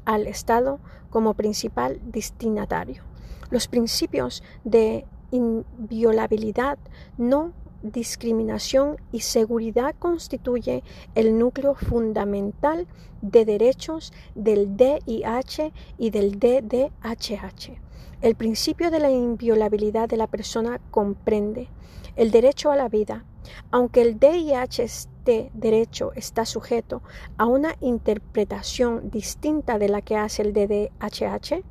al 0.05 0.27
Estado 0.27 0.79
como 1.09 1.33
principal 1.33 1.99
destinatario. 2.03 3.03
Los 3.49 3.67
principios 3.67 4.43
de 4.63 5.05
inviolabilidad, 5.31 6.77
no 7.17 7.53
discriminación 7.83 8.97
y 9.11 9.19
seguridad 9.19 9.93
constituye 9.99 10.83
el 11.15 11.37
núcleo 11.37 11.75
fundamental 11.75 12.87
de 13.21 13.45
derechos 13.45 14.13
del 14.35 14.77
DIH 14.77 15.73
y 15.97 16.09
del 16.09 16.39
DDHH. 16.39 17.77
El 18.21 18.35
principio 18.35 18.89
de 18.89 18.99
la 18.99 19.11
inviolabilidad 19.11 20.07
de 20.07 20.17
la 20.17 20.27
persona 20.27 20.79
comprende 20.91 21.67
el 22.15 22.31
derecho 22.31 22.71
a 22.71 22.77
la 22.77 22.87
vida, 22.87 23.25
aunque 23.69 24.01
el 24.01 24.17
DIH 24.17 24.87
este 25.23 25.51
derecho 25.53 26.11
está 26.15 26.45
sujeto 26.45 27.01
a 27.37 27.45
una 27.45 27.77
interpretación 27.79 29.09
distinta 29.09 29.79
de 29.79 29.87
la 29.87 30.01
que 30.01 30.17
hace 30.17 30.41
el 30.41 30.51
DDHH 30.51 31.63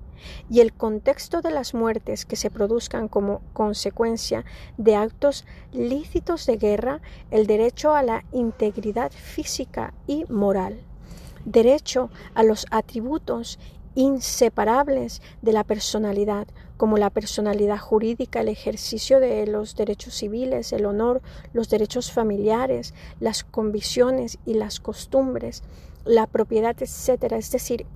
y 0.49 0.61
el 0.61 0.73
contexto 0.73 1.42
de 1.42 1.50
las 1.50 1.75
muertes 1.75 2.25
que 2.25 2.37
se 2.37 2.50
produzcan 2.50 3.09
como 3.09 3.42
consecuencia 3.52 4.47
de 4.78 4.97
actos 4.97 5.44
lícitos 5.71 6.47
de 6.47 6.56
guerra, 6.56 7.02
el 7.30 7.47
derecho 7.47 7.94
a 7.94 8.02
la 8.02 8.25
integridad 8.32 9.12
física 9.12 9.92
y 10.06 10.25
moral, 10.30 10.80
derecho 11.44 12.09
a 12.32 12.44
los 12.44 12.64
atributos 12.71 13.59
inseparables 13.94 15.21
de 15.42 15.52
la 15.52 15.64
personalidad, 15.64 16.47
como 16.82 16.98
la 16.98 17.10
personalidad 17.10 17.78
jurídica, 17.78 18.40
el 18.40 18.48
ejercicio 18.48 19.20
de 19.20 19.46
los 19.46 19.76
derechos 19.76 20.14
civiles, 20.14 20.72
el 20.72 20.84
honor, 20.84 21.22
los 21.52 21.68
derechos 21.68 22.10
familiares, 22.10 22.92
las 23.20 23.44
convicciones 23.44 24.40
y 24.46 24.54
las 24.54 24.80
costumbres, 24.80 25.62
la 26.04 26.26
propiedad, 26.26 26.74
etc. 26.82 27.34
Es 27.34 27.52
decir, 27.52 27.86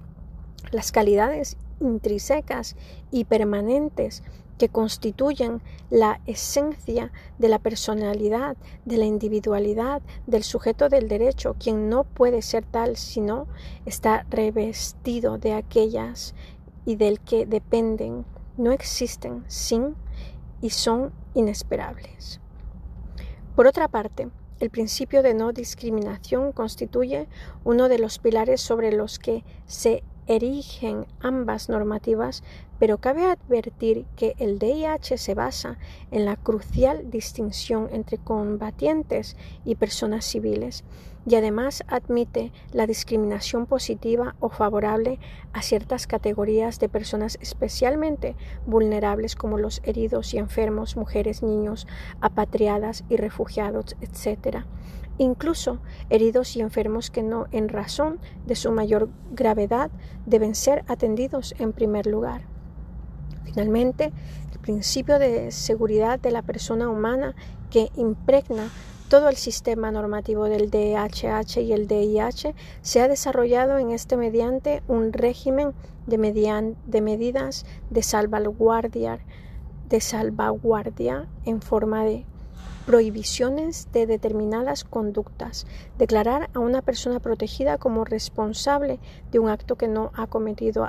las 0.71 0.93
calidades 0.93 1.57
intrínsecas 1.81 2.77
y 3.11 3.25
permanentes 3.25 4.23
que 4.57 4.69
constituyen 4.69 5.63
la 5.91 6.21
esencia 6.27 7.11
de 7.39 7.49
la 7.49 7.59
personalidad, 7.59 8.57
de 8.85 8.99
la 8.99 9.05
individualidad, 9.05 10.01
del 10.29 10.45
sujeto 10.45 10.89
del 10.89 11.09
derecho, 11.09 11.57
quien 11.59 11.89
no 11.89 12.05
puede 12.05 12.41
ser 12.41 12.65
tal 12.65 12.97
sino 12.97 13.49
está 13.85 14.25
revestido 14.31 15.39
de 15.39 15.55
aquellas 15.55 16.37
y 16.85 16.95
del 16.95 17.19
que 17.19 17.47
dependen, 17.47 18.25
no 18.57 18.73
existen 18.73 19.45
sin 19.47 19.95
y 20.61 20.71
son 20.71 21.13
inesperables. 21.35 22.41
Por 23.55 23.67
otra 23.67 23.89
parte, 23.89 24.29
el 24.59 24.71
principio 24.71 25.23
de 25.23 25.35
no 25.35 25.53
discriminación 25.53 26.53
constituye 26.53 27.29
uno 27.65 27.89
de 27.89 27.99
los 27.99 28.19
pilares 28.19 28.61
sobre 28.61 28.93
los 28.93 29.19
que 29.19 29.45
se 29.67 30.03
erigen 30.27 31.07
ambas 31.21 31.69
normativas 31.69 32.43
pero 32.79 32.99
cabe 32.99 33.25
advertir 33.25 34.07
que 34.17 34.35
el 34.39 34.59
DIH 34.59 35.17
se 35.19 35.35
basa 35.35 35.79
en 36.11 36.25
la 36.25 36.37
crucial 36.37 37.11
distinción 37.11 37.89
entre 37.93 38.19
combatientes 38.19 39.37
y 39.65 39.77
personas 39.77 40.25
civiles 40.25 40.85
y 41.27 41.35
además 41.35 41.83
admite 41.89 42.53
la 42.73 42.87
discriminación 42.87 43.67
positiva 43.67 44.37
o 44.39 44.49
favorable 44.49 45.19
a 45.53 45.63
ciertas 45.63 46.07
categorías 46.07 46.79
de 46.79 46.89
personas 46.89 47.37
especialmente 47.41 48.37
vulnerables 48.67 49.35
como 49.35 49.59
los 49.59 49.81
heridos 49.85 50.33
y 50.35 50.39
enfermos, 50.39 50.97
mujeres, 50.97 51.43
niños, 51.43 51.87
apatriadas 52.21 53.05
y 53.09 53.17
refugiados, 53.17 53.97
etc. 54.01 54.59
Incluso 55.19 55.81
heridos 56.11 56.57
y 56.57 56.61
enfermos 56.61 57.11
que 57.11 57.23
no, 57.23 57.47
en 57.51 57.69
razón 57.69 58.21
de 58.47 58.55
su 58.55 58.71
mayor 58.71 59.09
gravedad, 59.33 59.91
deben 60.27 60.55
ser 60.55 60.85
atendidos 60.87 61.55
en 61.59 61.73
primer 61.73 62.07
lugar. 62.07 62.43
Finalmente, 63.45 64.13
el 64.53 64.59
principio 64.61 65.19
de 65.19 65.51
seguridad 65.51 66.21
de 66.21 66.31
la 66.31 66.43
persona 66.43 66.89
humana 66.89 67.35
que 67.71 67.91
impregna 67.97 68.69
todo 69.09 69.29
el 69.29 69.37
sistema 69.37 69.93
normativo 69.93 70.47
del 70.47 70.69
DHH 70.69 71.61
y 71.61 71.73
el 71.73 71.87
DIH 71.87 72.55
se 72.83 73.01
ha 73.01 73.09
desarrollado 73.09 73.79
en 73.79 73.93
este 73.93 74.17
mediante 74.17 74.83
un 74.89 75.13
régimen 75.13 75.75
de, 76.07 76.75
de 76.87 77.01
medidas 77.01 77.67
de 77.91 78.03
salvaguardia, 78.03 79.21
de 79.89 80.01
salvaguardia 80.01 81.29
en 81.45 81.63
forma 81.63 82.03
de 82.03 82.27
prohibiciones 82.85 83.89
de 83.93 84.07
determinadas 84.07 84.83
conductas, 84.83 85.67
declarar 85.99 86.51
a 86.55 86.59
una 86.59 86.83
persona 86.83 87.21
protegida 87.21 87.79
como 87.79 88.05
responsable 88.05 88.99
de 89.31 89.39
un 89.39 89.49
acto 89.49 89.77
que 89.77 89.89
no 89.89 90.11
ha 90.15 90.27
cometido, 90.27 90.89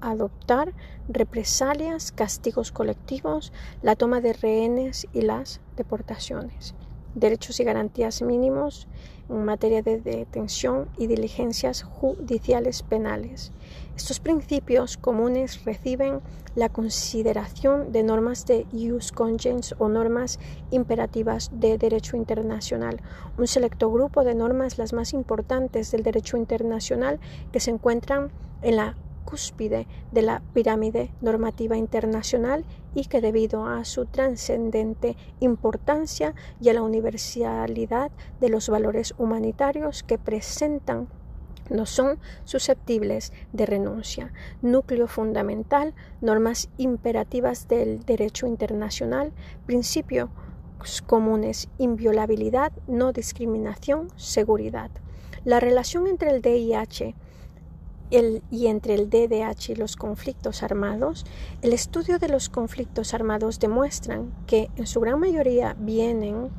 adoptar 0.00 0.72
represalias, 1.08 2.12
castigos 2.12 2.72
colectivos, 2.72 3.52
la 3.82 3.96
toma 3.96 4.20
de 4.22 4.32
rehenes 4.32 5.06
y 5.12 5.22
las 5.22 5.60
deportaciones 5.76 6.74
derechos 7.14 7.60
y 7.60 7.64
garantías 7.64 8.22
mínimos 8.22 8.88
en 9.28 9.44
materia 9.44 9.82
de 9.82 10.00
detención 10.00 10.88
y 10.98 11.06
diligencias 11.06 11.82
judiciales 11.82 12.82
penales. 12.82 13.52
Estos 13.96 14.18
principios 14.18 14.96
comunes 14.96 15.64
reciben 15.64 16.20
la 16.54 16.68
consideración 16.68 17.92
de 17.92 18.02
normas 18.02 18.44
de 18.46 18.66
ius 18.72 19.12
congens 19.12 19.74
o 19.78 19.88
normas 19.88 20.40
imperativas 20.70 21.50
de 21.52 21.78
derecho 21.78 22.16
internacional, 22.16 23.00
un 23.38 23.46
selecto 23.46 23.90
grupo 23.90 24.24
de 24.24 24.34
normas 24.34 24.78
las 24.78 24.92
más 24.92 25.12
importantes 25.12 25.90
del 25.92 26.02
derecho 26.02 26.36
internacional 26.36 27.20
que 27.52 27.60
se 27.60 27.70
encuentran 27.70 28.30
en 28.62 28.76
la 28.76 28.96
cúspide 29.24 29.86
de 30.12 30.22
la 30.22 30.42
pirámide 30.52 31.10
normativa 31.20 31.76
internacional 31.76 32.64
y 32.94 33.06
que 33.06 33.20
debido 33.20 33.66
a 33.66 33.84
su 33.84 34.06
trascendente 34.06 35.16
importancia 35.40 36.34
y 36.60 36.68
a 36.68 36.74
la 36.74 36.82
universalidad 36.82 38.10
de 38.40 38.48
los 38.48 38.68
valores 38.68 39.14
humanitarios 39.18 40.02
que 40.02 40.18
presentan 40.18 41.08
no 41.70 41.86
son 41.86 42.18
susceptibles 42.44 43.32
de 43.52 43.64
renuncia. 43.64 44.32
Núcleo 44.60 45.06
fundamental, 45.06 45.94
normas 46.20 46.68
imperativas 46.78 47.68
del 47.68 48.04
derecho 48.04 48.46
internacional, 48.46 49.32
principios 49.66 50.30
comunes, 51.06 51.68
inviolabilidad, 51.78 52.72
no 52.86 53.12
discriminación, 53.12 54.08
seguridad. 54.16 54.90
La 55.44 55.60
relación 55.60 56.06
entre 56.06 56.30
el 56.30 56.42
DIH 56.42 57.14
y 58.10 58.66
entre 58.66 58.94
el 58.94 59.08
DDH 59.08 59.70
y 59.70 59.74
los 59.76 59.96
conflictos 59.96 60.62
armados, 60.62 61.24
el 61.62 61.72
estudio 61.72 62.18
de 62.18 62.28
los 62.28 62.48
conflictos 62.48 63.14
armados 63.14 63.60
demuestran 63.60 64.32
que 64.46 64.68
en 64.76 64.86
su 64.86 65.00
gran 65.00 65.20
mayoría 65.20 65.76
vienen 65.78 66.50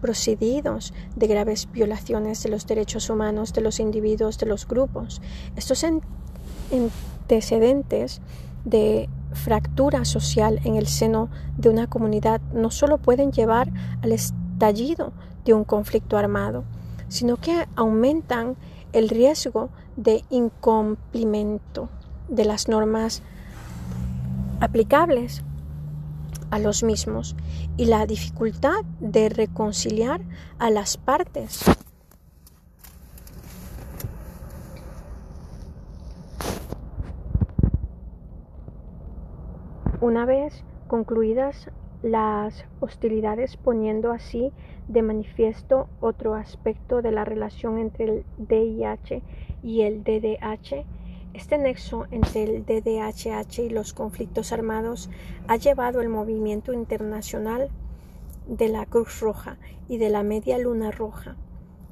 procedidos 0.00 0.92
de 1.16 1.26
graves 1.26 1.68
violaciones 1.72 2.42
de 2.42 2.50
los 2.50 2.66
derechos 2.66 3.08
humanos 3.10 3.52
de 3.52 3.62
los 3.62 3.80
individuos 3.80 4.38
de 4.38 4.46
los 4.46 4.66
grupos. 4.66 5.20
Estos 5.56 5.84
antecedentes 6.72 8.20
de 8.64 9.08
fractura 9.32 10.04
social 10.04 10.60
en 10.64 10.76
el 10.76 10.86
seno 10.86 11.30
de 11.56 11.68
una 11.68 11.86
comunidad 11.88 12.40
no 12.52 12.70
solo 12.70 12.98
pueden 12.98 13.32
llevar 13.32 13.72
al 14.02 14.12
estallido 14.12 15.12
de 15.44 15.54
un 15.54 15.64
conflicto 15.64 16.16
armado, 16.16 16.64
sino 17.08 17.36
que 17.36 17.66
aumentan 17.76 18.56
el 18.92 19.08
riesgo 19.08 19.70
de 19.96 20.24
incumplimiento 20.30 21.88
de 22.28 22.44
las 22.44 22.68
normas 22.68 23.22
aplicables 24.60 25.42
a 26.50 26.58
los 26.58 26.82
mismos 26.82 27.34
y 27.76 27.86
la 27.86 28.06
dificultad 28.06 28.84
de 29.00 29.28
reconciliar 29.28 30.20
a 30.58 30.70
las 30.70 30.96
partes. 30.96 31.64
Una 40.00 40.24
vez 40.24 40.64
concluidas 40.88 41.70
las 42.02 42.64
hostilidades 42.80 43.56
poniendo 43.56 44.10
así 44.10 44.52
de 44.88 45.00
manifiesto 45.00 45.88
otro 46.00 46.34
aspecto 46.34 47.02
de 47.02 47.12
la 47.12 47.24
relación 47.24 47.78
entre 47.78 48.04
el 48.04 48.24
DIH 48.36 49.22
y 49.62 49.82
el 49.82 50.04
DDH. 50.04 50.84
Este 51.34 51.56
nexo 51.56 52.06
entre 52.10 52.42
el 52.44 52.64
DDHH 52.66 53.60
y 53.60 53.70
los 53.70 53.92
conflictos 53.94 54.52
armados 54.52 55.08
ha 55.48 55.56
llevado 55.56 56.00
el 56.00 56.08
movimiento 56.08 56.72
internacional 56.72 57.70
de 58.46 58.68
la 58.68 58.86
Cruz 58.86 59.20
Roja 59.20 59.56
y 59.88 59.98
de 59.98 60.10
la 60.10 60.22
Media 60.22 60.58
Luna 60.58 60.90
Roja, 60.90 61.36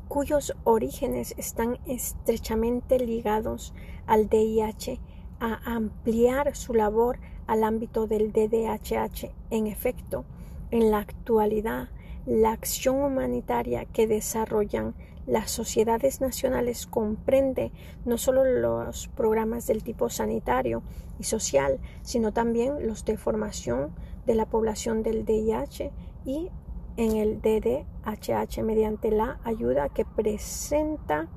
cuyos 0.09 0.55
orígenes 0.65 1.35
están 1.39 1.79
estrechamente 1.87 2.99
ligados 2.99 3.73
al 4.07 4.29
DIH, 4.29 4.99
a 5.39 5.75
ampliar 5.75 6.55
su 6.55 6.75
labor 6.75 7.19
al 7.47 7.65
ámbito 7.65 8.07
del 8.07 8.33
DDHH. 8.33 9.31
En 9.51 9.67
efecto, 9.67 10.25
en 10.71 10.91
la 10.91 10.99
actualidad, 10.99 11.89
la 12.27 12.53
acción 12.53 13.03
humanitaria 13.03 13.87
que 13.87 14.07
desarrollan 14.07 14.95
las 15.27 15.51
sociedades 15.51 16.21
nacionales 16.21 16.87
comprende 16.87 17.73
no 18.05 18.19
solo 18.19 18.45
los 18.45 19.09
programas 19.09 19.67
del 19.67 19.83
tipo 19.83 20.09
sanitario 20.09 20.83
y 21.19 21.25
social, 21.25 21.79
sino 22.03 22.33
también 22.33 22.87
los 22.87 23.05
de 23.05 23.17
formación 23.17 23.91
de 24.27 24.35
la 24.35 24.47
población 24.47 25.03
del 25.03 25.25
DIH 25.25 25.93
y 26.25 26.51
en 26.97 27.17
el 27.17 27.41
DDHH 27.41 28.63
mediante 28.63 29.11
la 29.11 29.41
ayuda 29.45 29.89
que 29.89 30.05
presenta 30.05 31.29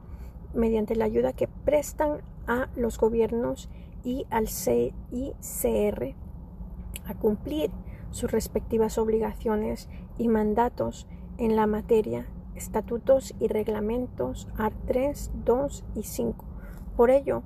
mediante 0.53 0.95
la 0.95 1.05
ayuda 1.05 1.33
que 1.33 1.47
prestan 1.47 2.21
a 2.47 2.69
los 2.75 2.97
gobiernos 2.97 3.69
y 4.03 4.25
al 4.29 4.47
CICR 4.47 6.15
a 7.05 7.13
cumplir 7.15 7.71
sus 8.11 8.31
respectivas 8.31 8.97
obligaciones 8.97 9.89
y 10.17 10.27
mandatos 10.27 11.07
en 11.37 11.55
la 11.55 11.65
materia, 11.65 12.27
estatutos 12.55 13.33
y 13.39 13.47
reglamentos 13.47 14.47
AR 14.57 14.73
3, 14.85 15.31
2 15.45 15.83
y 15.95 16.03
5. 16.03 16.45
Por 16.95 17.09
ello, 17.11 17.43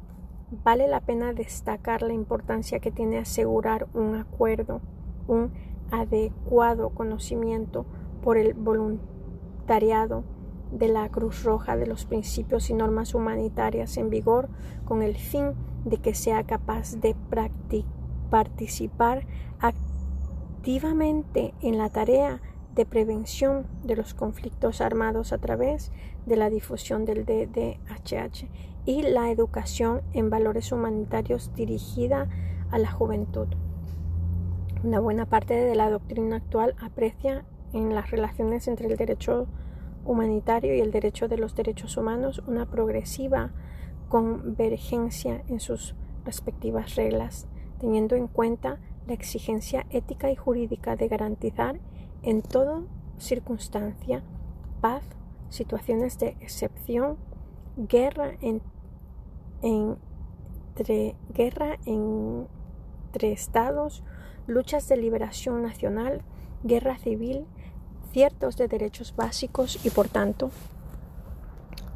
vale 0.63 0.88
la 0.88 1.02
pena 1.02 1.34
destacar 1.34 2.02
la 2.02 2.13
importancia 2.13 2.80
que 2.80 2.91
tiene 2.91 3.17
asegurar 3.17 3.88
un 3.93 4.15
acuerdo, 4.15 4.82
un 5.28 5.52
adecuado 5.91 6.89
conocimiento 6.89 7.86
por 8.22 8.38
el 8.38 8.54
voluntariado 8.54 10.24
de 10.72 10.88
la 10.89 11.10
Cruz 11.10 11.43
Roja 11.43 11.78
de 11.78 11.88
los 11.88 12.06
principios 12.06 12.70
y 12.70 12.74
normas 12.74 13.13
humanitarias 13.15 13.98
en 13.98 14.10
vigor 14.10 14.50
con 14.86 15.02
el 15.02 15.15
fin 15.15 15.54
de 15.86 15.98
que 15.98 16.13
sea 16.13 16.43
capaz 16.43 16.96
de 16.96 17.15
participar 18.30 19.26
activamente 19.60 21.54
en 21.62 21.78
la 21.78 21.89
tarea 21.89 22.41
de 22.78 22.86
prevención 22.86 23.66
de 23.84 23.96
los 23.96 24.13
conflictos 24.13 24.82
armados 24.82 25.34
a 25.34 25.40
través 25.40 25.92
de 26.28 26.38
la 26.38 26.52
difusión 26.52 27.06
del 27.06 27.26
DDHH 27.26 28.46
y 28.86 29.02
la 29.02 29.32
educación 29.32 30.02
en 30.13 30.30
valores 30.30 30.72
humanitarios 30.72 31.54
dirigida 31.56 32.30
a 32.70 32.78
la 32.78 32.92
juventud. 32.92 33.48
Una 34.84 35.00
buena 35.00 35.26
parte 35.26 35.56
de 35.56 35.74
la 35.74 35.90
doctrina 35.90 36.36
actual 36.36 36.76
aprecia 36.80 37.46
en 37.74 37.96
las 37.96 38.12
relaciones 38.12 38.68
entre 38.68 38.88
el 38.88 38.96
derecho 38.96 39.48
humanitario 40.06 40.76
y 40.76 40.80
el 40.80 40.92
derecho 40.92 41.28
de 41.28 41.38
los 41.38 41.56
derechos 41.56 41.98
humanos 41.98 42.44
una 42.46 42.68
progresiva 42.68 43.52
convergencia 44.08 45.44
en 45.48 45.60
sus 45.60 45.96
respectivas 46.26 46.96
reglas, 46.96 47.48
teniendo 47.80 48.16
en 48.16 48.28
cuenta 48.28 48.80
la 49.08 49.13
exigencia 49.13 49.88
ética 49.90 50.30
y 50.30 50.36
jurídica 50.36 50.96
de 50.96 51.08
garantizar 51.08 51.80
en 52.24 52.42
toda 52.42 52.82
circunstancia 53.18 54.24
paz, 54.82 55.04
situaciones 55.50 56.20
de 56.20 56.38
excepción, 56.42 57.18
guerra 57.78 58.32
en, 58.42 58.62
entre 59.62 61.16
guerra 61.34 61.78
en 61.86 62.48
entre 63.08 63.32
estados, 63.32 64.04
luchas 64.48 64.88
de 64.90 64.98
liberación 64.98 65.64
nacional, 65.64 66.22
guerra 66.64 66.98
civil, 66.98 67.46
ciertos 68.12 68.58
de 68.58 68.68
derechos 68.68 69.16
básicos 69.16 69.84
y 69.86 69.90
por 69.90 70.10
tanto 70.10 70.52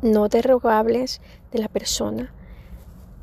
no 0.02 0.30
derogables 0.30 1.22
de 1.52 1.60
la 1.60 1.68
persona. 1.68 2.34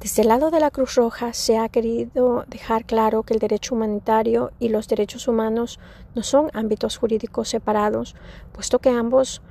Desde 0.00 0.22
el 0.22 0.28
lado 0.28 0.52
de 0.52 0.60
la 0.60 0.70
Cruz 0.70 0.94
Roja 0.94 1.32
se 1.32 1.58
ha 1.58 1.68
querido 1.68 2.44
dejar 2.46 2.84
claro 2.84 3.24
que 3.24 3.34
el 3.34 3.40
derecho 3.40 3.74
humanitario 3.74 4.52
y 4.60 4.68
los 4.68 4.86
derechos 4.86 5.26
humanos 5.26 5.80
no 6.14 6.22
son 6.22 6.50
ámbitos 6.54 6.96
jurídicos 6.96 7.48
separados, 7.48 8.14
puesto 8.52 8.78
que 8.78 8.90
ambos 8.90 9.42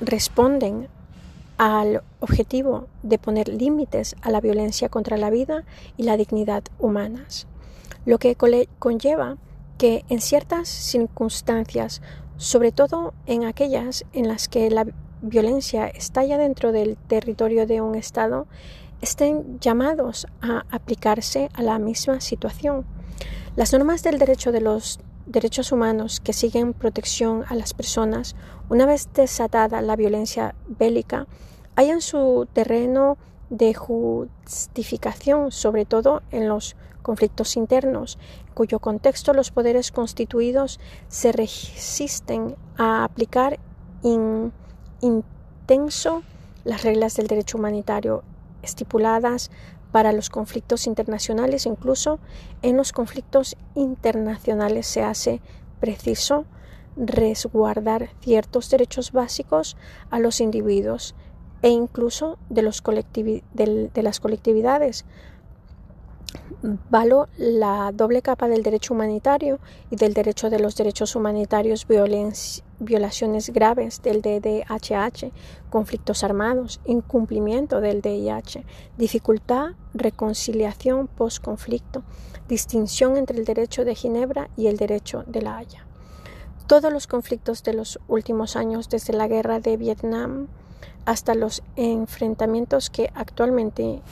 responden 0.00 0.88
al 1.58 2.02
objetivo 2.18 2.88
de 3.04 3.18
poner 3.18 3.48
límites 3.48 4.16
a 4.20 4.32
la 4.32 4.40
violencia 4.40 4.88
contra 4.88 5.16
la 5.16 5.30
vida 5.30 5.62
y 5.96 6.02
la 6.02 6.16
dignidad 6.16 6.64
humanas, 6.80 7.46
lo 8.04 8.18
que 8.18 8.34
conlleva 8.34 9.36
que 9.76 10.04
en 10.08 10.20
ciertas 10.20 10.68
circunstancias, 10.68 12.02
sobre 12.36 12.72
todo 12.72 13.14
en 13.26 13.44
aquellas 13.44 14.04
en 14.12 14.26
las 14.26 14.48
que 14.48 14.70
la 14.70 14.86
violencia 15.22 15.86
estalla 15.86 16.36
dentro 16.36 16.72
del 16.72 16.96
territorio 16.96 17.66
de 17.66 17.80
un 17.80 17.94
Estado, 17.94 18.48
estén 19.00 19.58
llamados 19.60 20.26
a 20.40 20.64
aplicarse 20.70 21.50
a 21.54 21.62
la 21.62 21.78
misma 21.78 22.20
situación. 22.20 22.84
Las 23.56 23.72
normas 23.72 24.02
del 24.02 24.18
derecho 24.18 24.52
de 24.52 24.60
los 24.60 25.00
derechos 25.26 25.72
humanos 25.72 26.20
que 26.20 26.32
siguen 26.32 26.72
protección 26.72 27.44
a 27.48 27.54
las 27.54 27.74
personas, 27.74 28.34
una 28.68 28.86
vez 28.86 29.08
desatada 29.12 29.82
la 29.82 29.96
violencia 29.96 30.54
bélica, 30.66 31.26
hayan 31.76 32.00
su 32.00 32.48
terreno 32.52 33.18
de 33.50 33.74
justificación, 33.74 35.52
sobre 35.52 35.84
todo 35.84 36.22
en 36.30 36.48
los 36.48 36.76
conflictos 37.02 37.56
internos, 37.56 38.18
en 38.46 38.54
cuyo 38.54 38.78
contexto 38.78 39.32
los 39.32 39.50
poderes 39.50 39.92
constituidos 39.92 40.80
se 41.08 41.32
resisten 41.32 42.56
a 42.76 43.04
aplicar 43.04 43.58
intenso 45.00 46.22
las 46.64 46.82
reglas 46.82 47.16
del 47.16 47.26
derecho 47.26 47.58
humanitario 47.58 48.22
estipuladas 48.62 49.50
para 49.92 50.12
los 50.12 50.30
conflictos 50.30 50.86
internacionales, 50.86 51.66
incluso 51.66 52.18
en 52.62 52.76
los 52.76 52.92
conflictos 52.92 53.56
internacionales 53.74 54.86
se 54.86 55.02
hace 55.02 55.40
preciso 55.80 56.44
resguardar 56.96 58.10
ciertos 58.20 58.70
derechos 58.70 59.12
básicos 59.12 59.76
a 60.10 60.18
los 60.18 60.40
individuos 60.40 61.14
e 61.62 61.70
incluso 61.70 62.38
de, 62.50 62.62
los 62.62 62.82
de 62.82 64.02
las 64.02 64.20
colectividades, 64.20 65.04
Valo 66.90 67.28
la 67.36 67.92
doble 67.92 68.20
capa 68.20 68.48
del 68.48 68.64
derecho 68.64 68.92
humanitario 68.92 69.60
y 69.90 69.96
del 69.96 70.12
derecho 70.12 70.50
de 70.50 70.58
los 70.58 70.74
derechos 70.74 71.14
humanitarios, 71.14 71.86
violaciones 71.86 73.50
graves 73.50 74.02
del 74.02 74.22
DDHH, 74.22 75.32
conflictos 75.70 76.24
armados, 76.24 76.80
incumplimiento 76.84 77.80
del 77.80 78.02
DIH, 78.02 78.64
dificultad, 78.96 79.72
reconciliación 79.94 81.06
post-conflicto, 81.06 82.02
distinción 82.48 83.16
entre 83.16 83.38
el 83.38 83.44
derecho 83.44 83.84
de 83.84 83.94
Ginebra 83.94 84.50
y 84.56 84.66
el 84.66 84.76
derecho 84.76 85.22
de 85.28 85.42
la 85.42 85.58
Haya. 85.58 85.86
Todos 86.66 86.92
los 86.92 87.06
conflictos 87.06 87.62
de 87.62 87.74
los 87.74 88.00
últimos 88.08 88.56
años, 88.56 88.88
desde 88.88 89.12
la 89.12 89.28
guerra 89.28 89.60
de 89.60 89.76
Vietnam 89.76 90.48
hasta 91.04 91.34
los 91.34 91.62
enfrentamientos 91.76 92.90
que 92.90 93.10
actualmente 93.14 94.02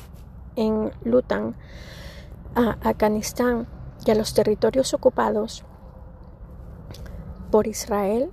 enlutan, 0.54 1.56
a 2.56 2.78
Afganistán 2.82 3.68
y 4.04 4.10
a 4.10 4.14
los 4.14 4.34
territorios 4.34 4.94
ocupados 4.94 5.64
por 7.52 7.68
Israel, 7.68 8.30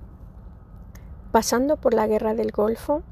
pasando 1.30 1.76
por 1.76 1.94
la 1.94 2.06
guerra 2.06 2.34
del 2.34 2.50
Golfo 2.50 3.02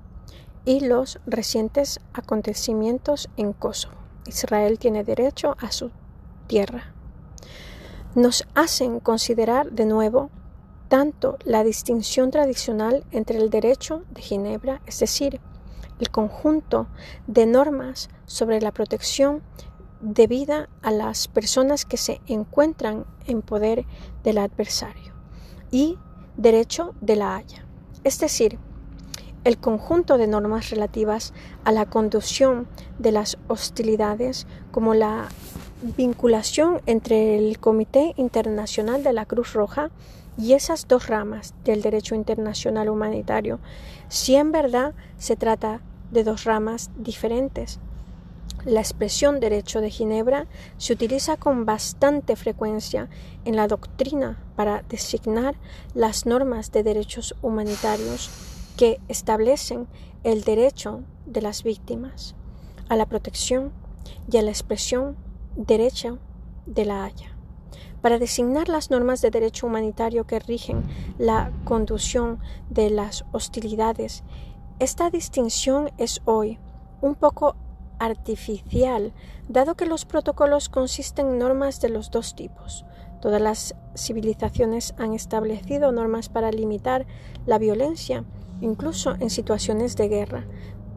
y 0.65 0.81
los 0.81 1.21
recientes 1.27 2.01
acontecimientos 2.15 3.29
en 3.37 3.53
Kosovo. 3.53 3.95
Israel 4.27 4.79
tiene 4.79 5.05
derecho 5.05 5.57
a 5.61 5.71
su 5.71 5.91
tierra. 6.47 6.93
Nos 8.15 8.45
hacen 8.55 9.01
considerar 9.01 9.71
de 9.73 9.87
nuevo 9.87 10.31
tanto 10.89 11.39
la 11.45 11.65
distinción 11.65 12.31
tradicional 12.31 13.05
entre 13.11 13.39
el 13.39 13.51
derecho 13.51 14.03
de 14.11 14.23
Ginebra, 14.23 14.81
es 14.87 15.01
decir, 15.01 15.41
el 15.99 16.11
conjunto 16.11 16.87
de 17.27 17.47
normas 17.47 18.11
sobre 18.27 18.61
la 18.61 18.73
protección 18.73 19.43
debida 20.03 20.69
a 20.83 20.91
las 20.91 21.29
personas 21.29 21.87
que 21.87 21.97
se 21.97 22.21
encuentran 22.27 23.07
en 23.27 23.41
poder 23.41 23.87
del 24.25 24.39
adversario 24.39 25.15
y 25.71 25.97
derecho 26.37 26.95
de 27.01 27.17
la 27.17 27.37
Haya, 27.37 27.65
es 28.05 28.19
decir, 28.19 28.59
el 29.45 29.59
conjunto 29.59 30.19
de 30.19 30.27
normas 30.27 30.71
relativas 30.71 31.33
a 31.65 31.73
la 31.73 31.87
conducción 31.87 32.69
de 32.99 33.13
las 33.13 33.39
hostilidades 33.49 34.47
como 34.71 34.95
la 34.95 35.29
vinculación 35.97 36.81
entre 36.87 37.39
el 37.39 37.59
Comité 37.59 38.15
Internacional 38.17 39.03
de 39.03 39.13
la 39.13 39.27
Cruz 39.27 39.53
Roja 39.53 39.91
y 40.39 40.53
esas 40.53 40.87
dos 40.87 41.09
ramas 41.09 41.55
del 41.65 41.83
derecho 41.83 42.15
internacional 42.15 42.89
humanitario, 42.89 43.59
si 44.09 44.37
en 44.37 44.53
verdad 44.53 44.95
se 45.19 45.37
trata 45.37 45.81
de 46.11 46.25
dos 46.25 46.45
ramas 46.45 46.91
diferentes 46.97 47.81
la 48.65 48.81
expresión 48.81 49.41
derecho 49.41 49.81
de 49.81 49.91
Ginebra 49.91 50.47
se 50.77 50.93
utiliza 50.93 51.37
con 51.37 51.65
bastante 51.65 52.37
frecuencia 52.37 53.09
en 53.45 53.57
la 53.57 53.67
doctrina 53.67 54.43
para 54.57 54.83
designar 54.89 55.57
las 55.95 56.27
normas 56.27 56.71
de 56.71 56.83
derechos 56.83 57.35
humanitarios 57.43 58.31
que 58.77 59.01
establecen 59.09 59.89
el 60.25 60.43
derecho 60.43 61.03
de 61.27 61.43
las 61.43 61.63
víctimas 61.63 62.35
a 62.89 62.97
la 62.97 63.07
protección 63.07 63.73
y 64.31 64.37
a 64.37 64.43
la 64.43 64.51
expresión 64.51 65.17
derecho 65.57 66.19
de 66.67 66.85
la 66.85 67.05
Haya. 67.05 67.37
Para 68.01 68.19
designar 68.19 68.69
las 68.69 68.91
normas 68.91 69.23
de 69.23 69.31
derecho 69.31 69.67
humanitario 69.67 70.27
que 70.27 70.41
rigen 70.41 70.85
la 71.19 71.53
conducción 71.65 72.41
de 72.69 72.91
las 72.91 73.25
hostilidades, 73.33 74.25
esta 74.79 75.11
distinción 75.11 75.91
es 75.99 76.21
hoy 76.25 76.59
un 77.01 77.15
poco 77.15 77.57
artificial, 78.03 79.13
dado 79.49 79.77
que 79.77 79.87
los 79.87 80.05
protocolos 80.05 80.69
consisten 80.69 81.29
en 81.29 81.39
normas 81.39 81.81
de 81.81 81.89
los 81.89 82.11
dos 82.11 82.35
tipos. 82.35 82.85
Todas 83.21 83.41
las 83.41 83.77
civilizaciones 83.97 84.95
han 84.99 85.13
establecido 85.13 85.93
normas 85.93 86.29
para 86.29 86.51
limitar 86.51 87.07
la 87.47 87.59
violencia, 87.59 88.25
incluso 88.61 89.15
en 89.21 89.31
situaciones 89.31 89.95
de 89.97 90.09
guerra, 90.09 90.45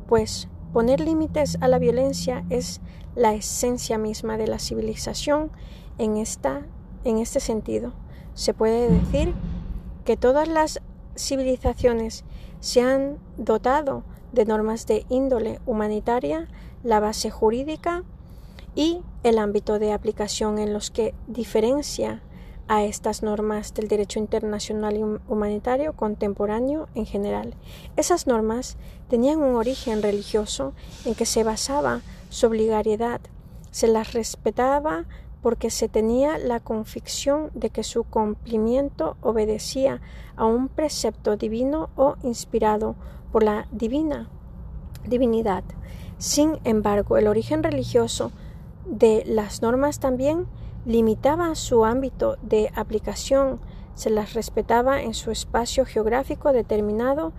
pues 0.08 0.48
poner 0.74 1.00
límites 1.00 1.60
a 1.62 1.68
la 1.68 1.78
violencia 1.78 2.44
es 2.50 2.82
la 3.16 3.36
esencia 3.36 4.00
misma 4.00 4.38
de 4.38 4.48
la 4.48 4.58
civilización 4.58 5.52
en, 6.00 6.18
esta, 6.18 6.64
en 7.04 7.20
este 7.20 7.40
sentido. 7.40 7.94
Se 8.34 8.56
puede 8.56 8.90
decir 8.90 9.36
que 10.06 10.18
todas 10.18 10.48
las 10.48 10.82
civilizaciones 11.16 12.26
se 12.62 12.82
han 12.82 13.20
dotado 13.38 14.04
de 14.34 14.46
normas 14.46 14.88
de 14.88 15.06
índole 15.10 15.60
humanitaria 15.68 16.48
la 16.86 17.00
base 17.00 17.32
jurídica 17.32 18.04
y 18.76 19.02
el 19.24 19.40
ámbito 19.40 19.80
de 19.80 19.92
aplicación 19.92 20.60
en 20.60 20.72
los 20.72 20.92
que 20.92 21.16
diferencia 21.28 22.22
a 22.68 22.84
estas 22.84 23.24
normas 23.24 23.74
del 23.74 23.88
derecho 23.88 24.20
internacional 24.20 24.96
y 24.96 25.04
humanitario 25.04 25.94
contemporáneo 25.94 26.88
en 26.96 27.06
general. 27.06 27.56
Esas 27.96 28.28
normas 28.28 28.78
tenían 29.10 29.42
un 29.42 29.56
origen 29.56 30.02
religioso 30.02 30.74
en 31.06 31.16
que 31.16 31.26
se 31.26 31.44
basaba 31.44 32.02
su 32.30 32.48
obligatoriedad, 32.48 33.20
se 33.72 33.88
las 33.88 34.14
respetaba 34.14 35.06
porque 35.42 35.70
se 35.70 35.90
tenía 35.90 36.38
la 36.38 36.60
convicción 36.60 37.52
de 37.54 37.70
que 37.70 37.84
su 37.84 38.04
cumplimiento 38.04 39.18
obedecía 39.22 40.02
a 40.36 40.46
un 40.46 40.70
precepto 40.70 41.36
divino 41.36 41.90
o 41.96 42.16
inspirado 42.24 42.96
por 43.32 43.44
la 43.44 43.68
divina 43.72 44.30
divinidad. 45.08 45.64
Sin 46.18 46.60
embargo, 46.64 47.18
el 47.18 47.28
origen 47.28 47.64
religioso 47.64 48.32
de 48.86 49.24
las 49.26 49.62
normas 49.62 50.00
también 50.00 50.48
limitaba 50.86 51.56
su 51.56 51.84
ámbito 51.84 52.38
de 52.42 52.72
aplicación, 52.76 53.60
se 53.96 54.10
las 54.10 54.34
respetaba 54.34 55.02
en 55.02 55.14
su 55.14 55.32
espacio 55.32 55.86
geográfico 55.86 56.52
determinado 56.54 57.34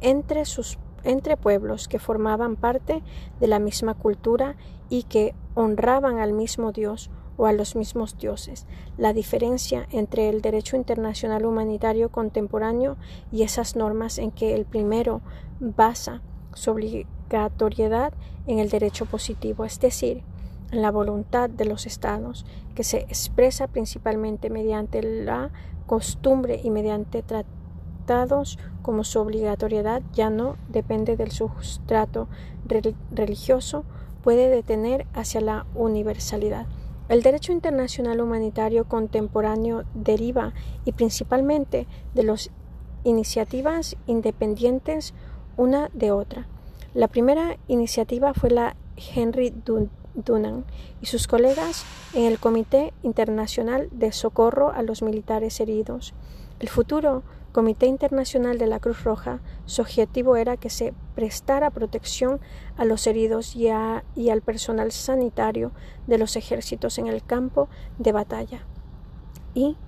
entre, 0.00 0.44
sus, 0.44 0.78
entre 1.04 1.36
pueblos 1.36 1.88
que 1.88 1.98
formaban 1.98 2.56
parte 2.56 3.02
de 3.40 3.46
la 3.46 3.58
misma 3.58 3.94
cultura 3.94 4.56
y 4.88 5.04
que 5.04 5.34
honraban 5.54 6.18
al 6.18 6.32
mismo 6.32 6.72
Dios 6.72 7.10
o 7.36 7.46
a 7.46 7.52
los 7.52 7.76
mismos 7.76 8.18
dioses. 8.18 8.66
La 8.98 9.12
diferencia 9.12 9.86
entre 9.90 10.28
el 10.28 10.42
derecho 10.42 10.76
internacional 10.76 11.44
humanitario 11.44 12.10
contemporáneo 12.10 12.96
y 13.30 13.42
esas 13.42 13.74
normas 13.74 14.18
en 14.18 14.30
que 14.30 14.54
el 14.54 14.64
primero 14.64 15.22
basa 15.60 16.22
su 16.54 16.70
obligatoriedad 17.32 18.12
en 18.46 18.58
el 18.58 18.68
derecho 18.68 19.06
positivo, 19.06 19.64
es 19.64 19.80
decir, 19.80 20.22
la 20.70 20.90
voluntad 20.90 21.48
de 21.48 21.64
los 21.64 21.86
estados, 21.86 22.44
que 22.74 22.84
se 22.84 22.98
expresa 22.98 23.68
principalmente 23.68 24.50
mediante 24.50 25.02
la 25.02 25.50
costumbre 25.86 26.60
y 26.62 26.70
mediante 26.70 27.22
tratados 27.22 28.58
como 28.82 29.04
su 29.04 29.18
obligatoriedad 29.20 30.02
ya 30.12 30.30
no 30.30 30.56
depende 30.68 31.16
del 31.16 31.30
sustrato 31.30 32.28
religioso, 33.10 33.84
puede 34.22 34.48
detener 34.48 35.06
hacia 35.14 35.40
la 35.40 35.66
universalidad. 35.74 36.66
El 37.08 37.22
derecho 37.22 37.52
internacional 37.52 38.20
humanitario 38.20 38.84
contemporáneo 38.84 39.84
deriva 39.94 40.52
y 40.84 40.92
principalmente 40.92 41.86
de 42.14 42.22
las 42.22 42.50
iniciativas 43.04 43.96
independientes 44.06 45.12
una 45.56 45.90
de 45.92 46.12
otra. 46.12 46.46
La 46.94 47.08
primera 47.08 47.56
iniciativa 47.68 48.34
fue 48.34 48.50
la 48.50 48.76
Henry 49.14 49.54
Dunant 50.14 50.66
y 51.00 51.06
sus 51.06 51.26
colegas 51.26 51.86
en 52.12 52.24
el 52.24 52.38
Comité 52.38 52.92
Internacional 53.02 53.88
de 53.92 54.12
Socorro 54.12 54.70
a 54.72 54.82
los 54.82 55.00
Militares 55.00 55.58
Heridos. 55.60 56.12
El 56.60 56.68
futuro 56.68 57.22
Comité 57.52 57.86
Internacional 57.86 58.58
de 58.58 58.66
la 58.66 58.78
Cruz 58.78 59.04
Roja, 59.04 59.40
su 59.64 59.80
objetivo 59.80 60.36
era 60.36 60.58
que 60.58 60.68
se 60.68 60.92
prestara 61.14 61.70
protección 61.70 62.40
a 62.76 62.84
los 62.84 63.06
heridos 63.06 63.56
y, 63.56 63.68
y 64.14 64.28
al 64.28 64.42
personal 64.42 64.92
sanitario 64.92 65.72
de 66.06 66.18
los 66.18 66.36
ejércitos 66.36 66.98
en 66.98 67.06
el 67.06 67.24
campo 67.24 67.70
de 67.98 68.12
batalla 68.12 68.66
y 69.54 69.78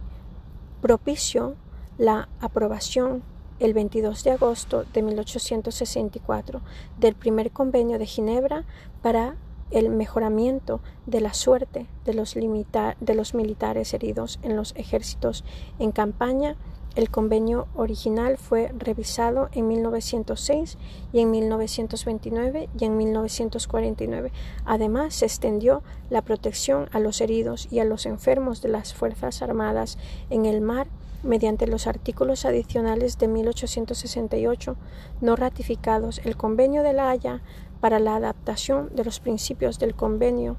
propició 0.80 1.54
la 1.98 2.30
aprobación 2.40 3.22
el 3.60 3.74
22 3.74 4.24
de 4.24 4.32
agosto 4.32 4.84
de 4.92 5.02
1864 5.02 6.60
del 6.98 7.14
primer 7.14 7.50
convenio 7.50 7.98
de 7.98 8.06
Ginebra 8.06 8.64
para 9.02 9.36
el 9.70 9.90
mejoramiento 9.90 10.80
de 11.06 11.20
la 11.20 11.34
suerte 11.34 11.86
de 12.04 12.14
los, 12.14 12.34
de 12.34 13.14
los 13.14 13.34
militares 13.34 13.94
heridos 13.94 14.38
en 14.42 14.56
los 14.56 14.74
ejércitos 14.76 15.44
en 15.78 15.92
campaña 15.92 16.56
el 16.94 17.10
convenio 17.10 17.66
original 17.74 18.38
fue 18.38 18.72
revisado 18.78 19.48
en 19.50 19.66
1906 19.66 20.78
y 21.12 21.20
en 21.20 21.30
1929 21.32 22.68
y 22.78 22.84
en 22.84 22.96
1949. 22.96 24.30
Además, 24.64 25.14
se 25.14 25.26
extendió 25.26 25.82
la 26.08 26.22
protección 26.22 26.88
a 26.92 27.00
los 27.00 27.20
heridos 27.20 27.66
y 27.72 27.80
a 27.80 27.84
los 27.84 28.06
enfermos 28.06 28.62
de 28.62 28.68
las 28.68 28.94
Fuerzas 28.94 29.42
Armadas 29.42 29.98
en 30.30 30.46
el 30.46 30.60
mar 30.60 30.86
mediante 31.24 31.66
los 31.66 31.86
artículos 31.86 32.44
adicionales 32.44 33.18
de 33.18 33.28
1868 33.28 34.76
no 35.20 35.36
ratificados. 35.36 36.20
El 36.24 36.36
convenio 36.36 36.82
de 36.82 36.92
la 36.92 37.10
Haya 37.10 37.40
para 37.80 37.98
la 37.98 38.16
adaptación 38.16 38.90
de 38.94 39.04
los 39.04 39.20
principios 39.20 39.78
del 39.78 39.94
convenio 39.94 40.56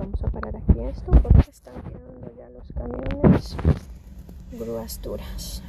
vamos 0.00 0.24
a 0.24 0.30
parar 0.30 0.56
aquí 0.56 0.80
esto 0.80 1.10
porque 1.10 1.50
están 1.50 1.74
quedando 1.82 2.32
ya 2.36 2.48
los 2.48 2.72
camiones 2.72 3.56
grúas 4.52 5.00
duras. 5.02 5.62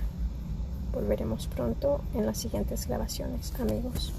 Volveremos 0.93 1.47
pronto 1.47 2.01
en 2.13 2.25
las 2.25 2.37
siguientes 2.37 2.87
grabaciones, 2.87 3.53
amigos. 3.59 4.13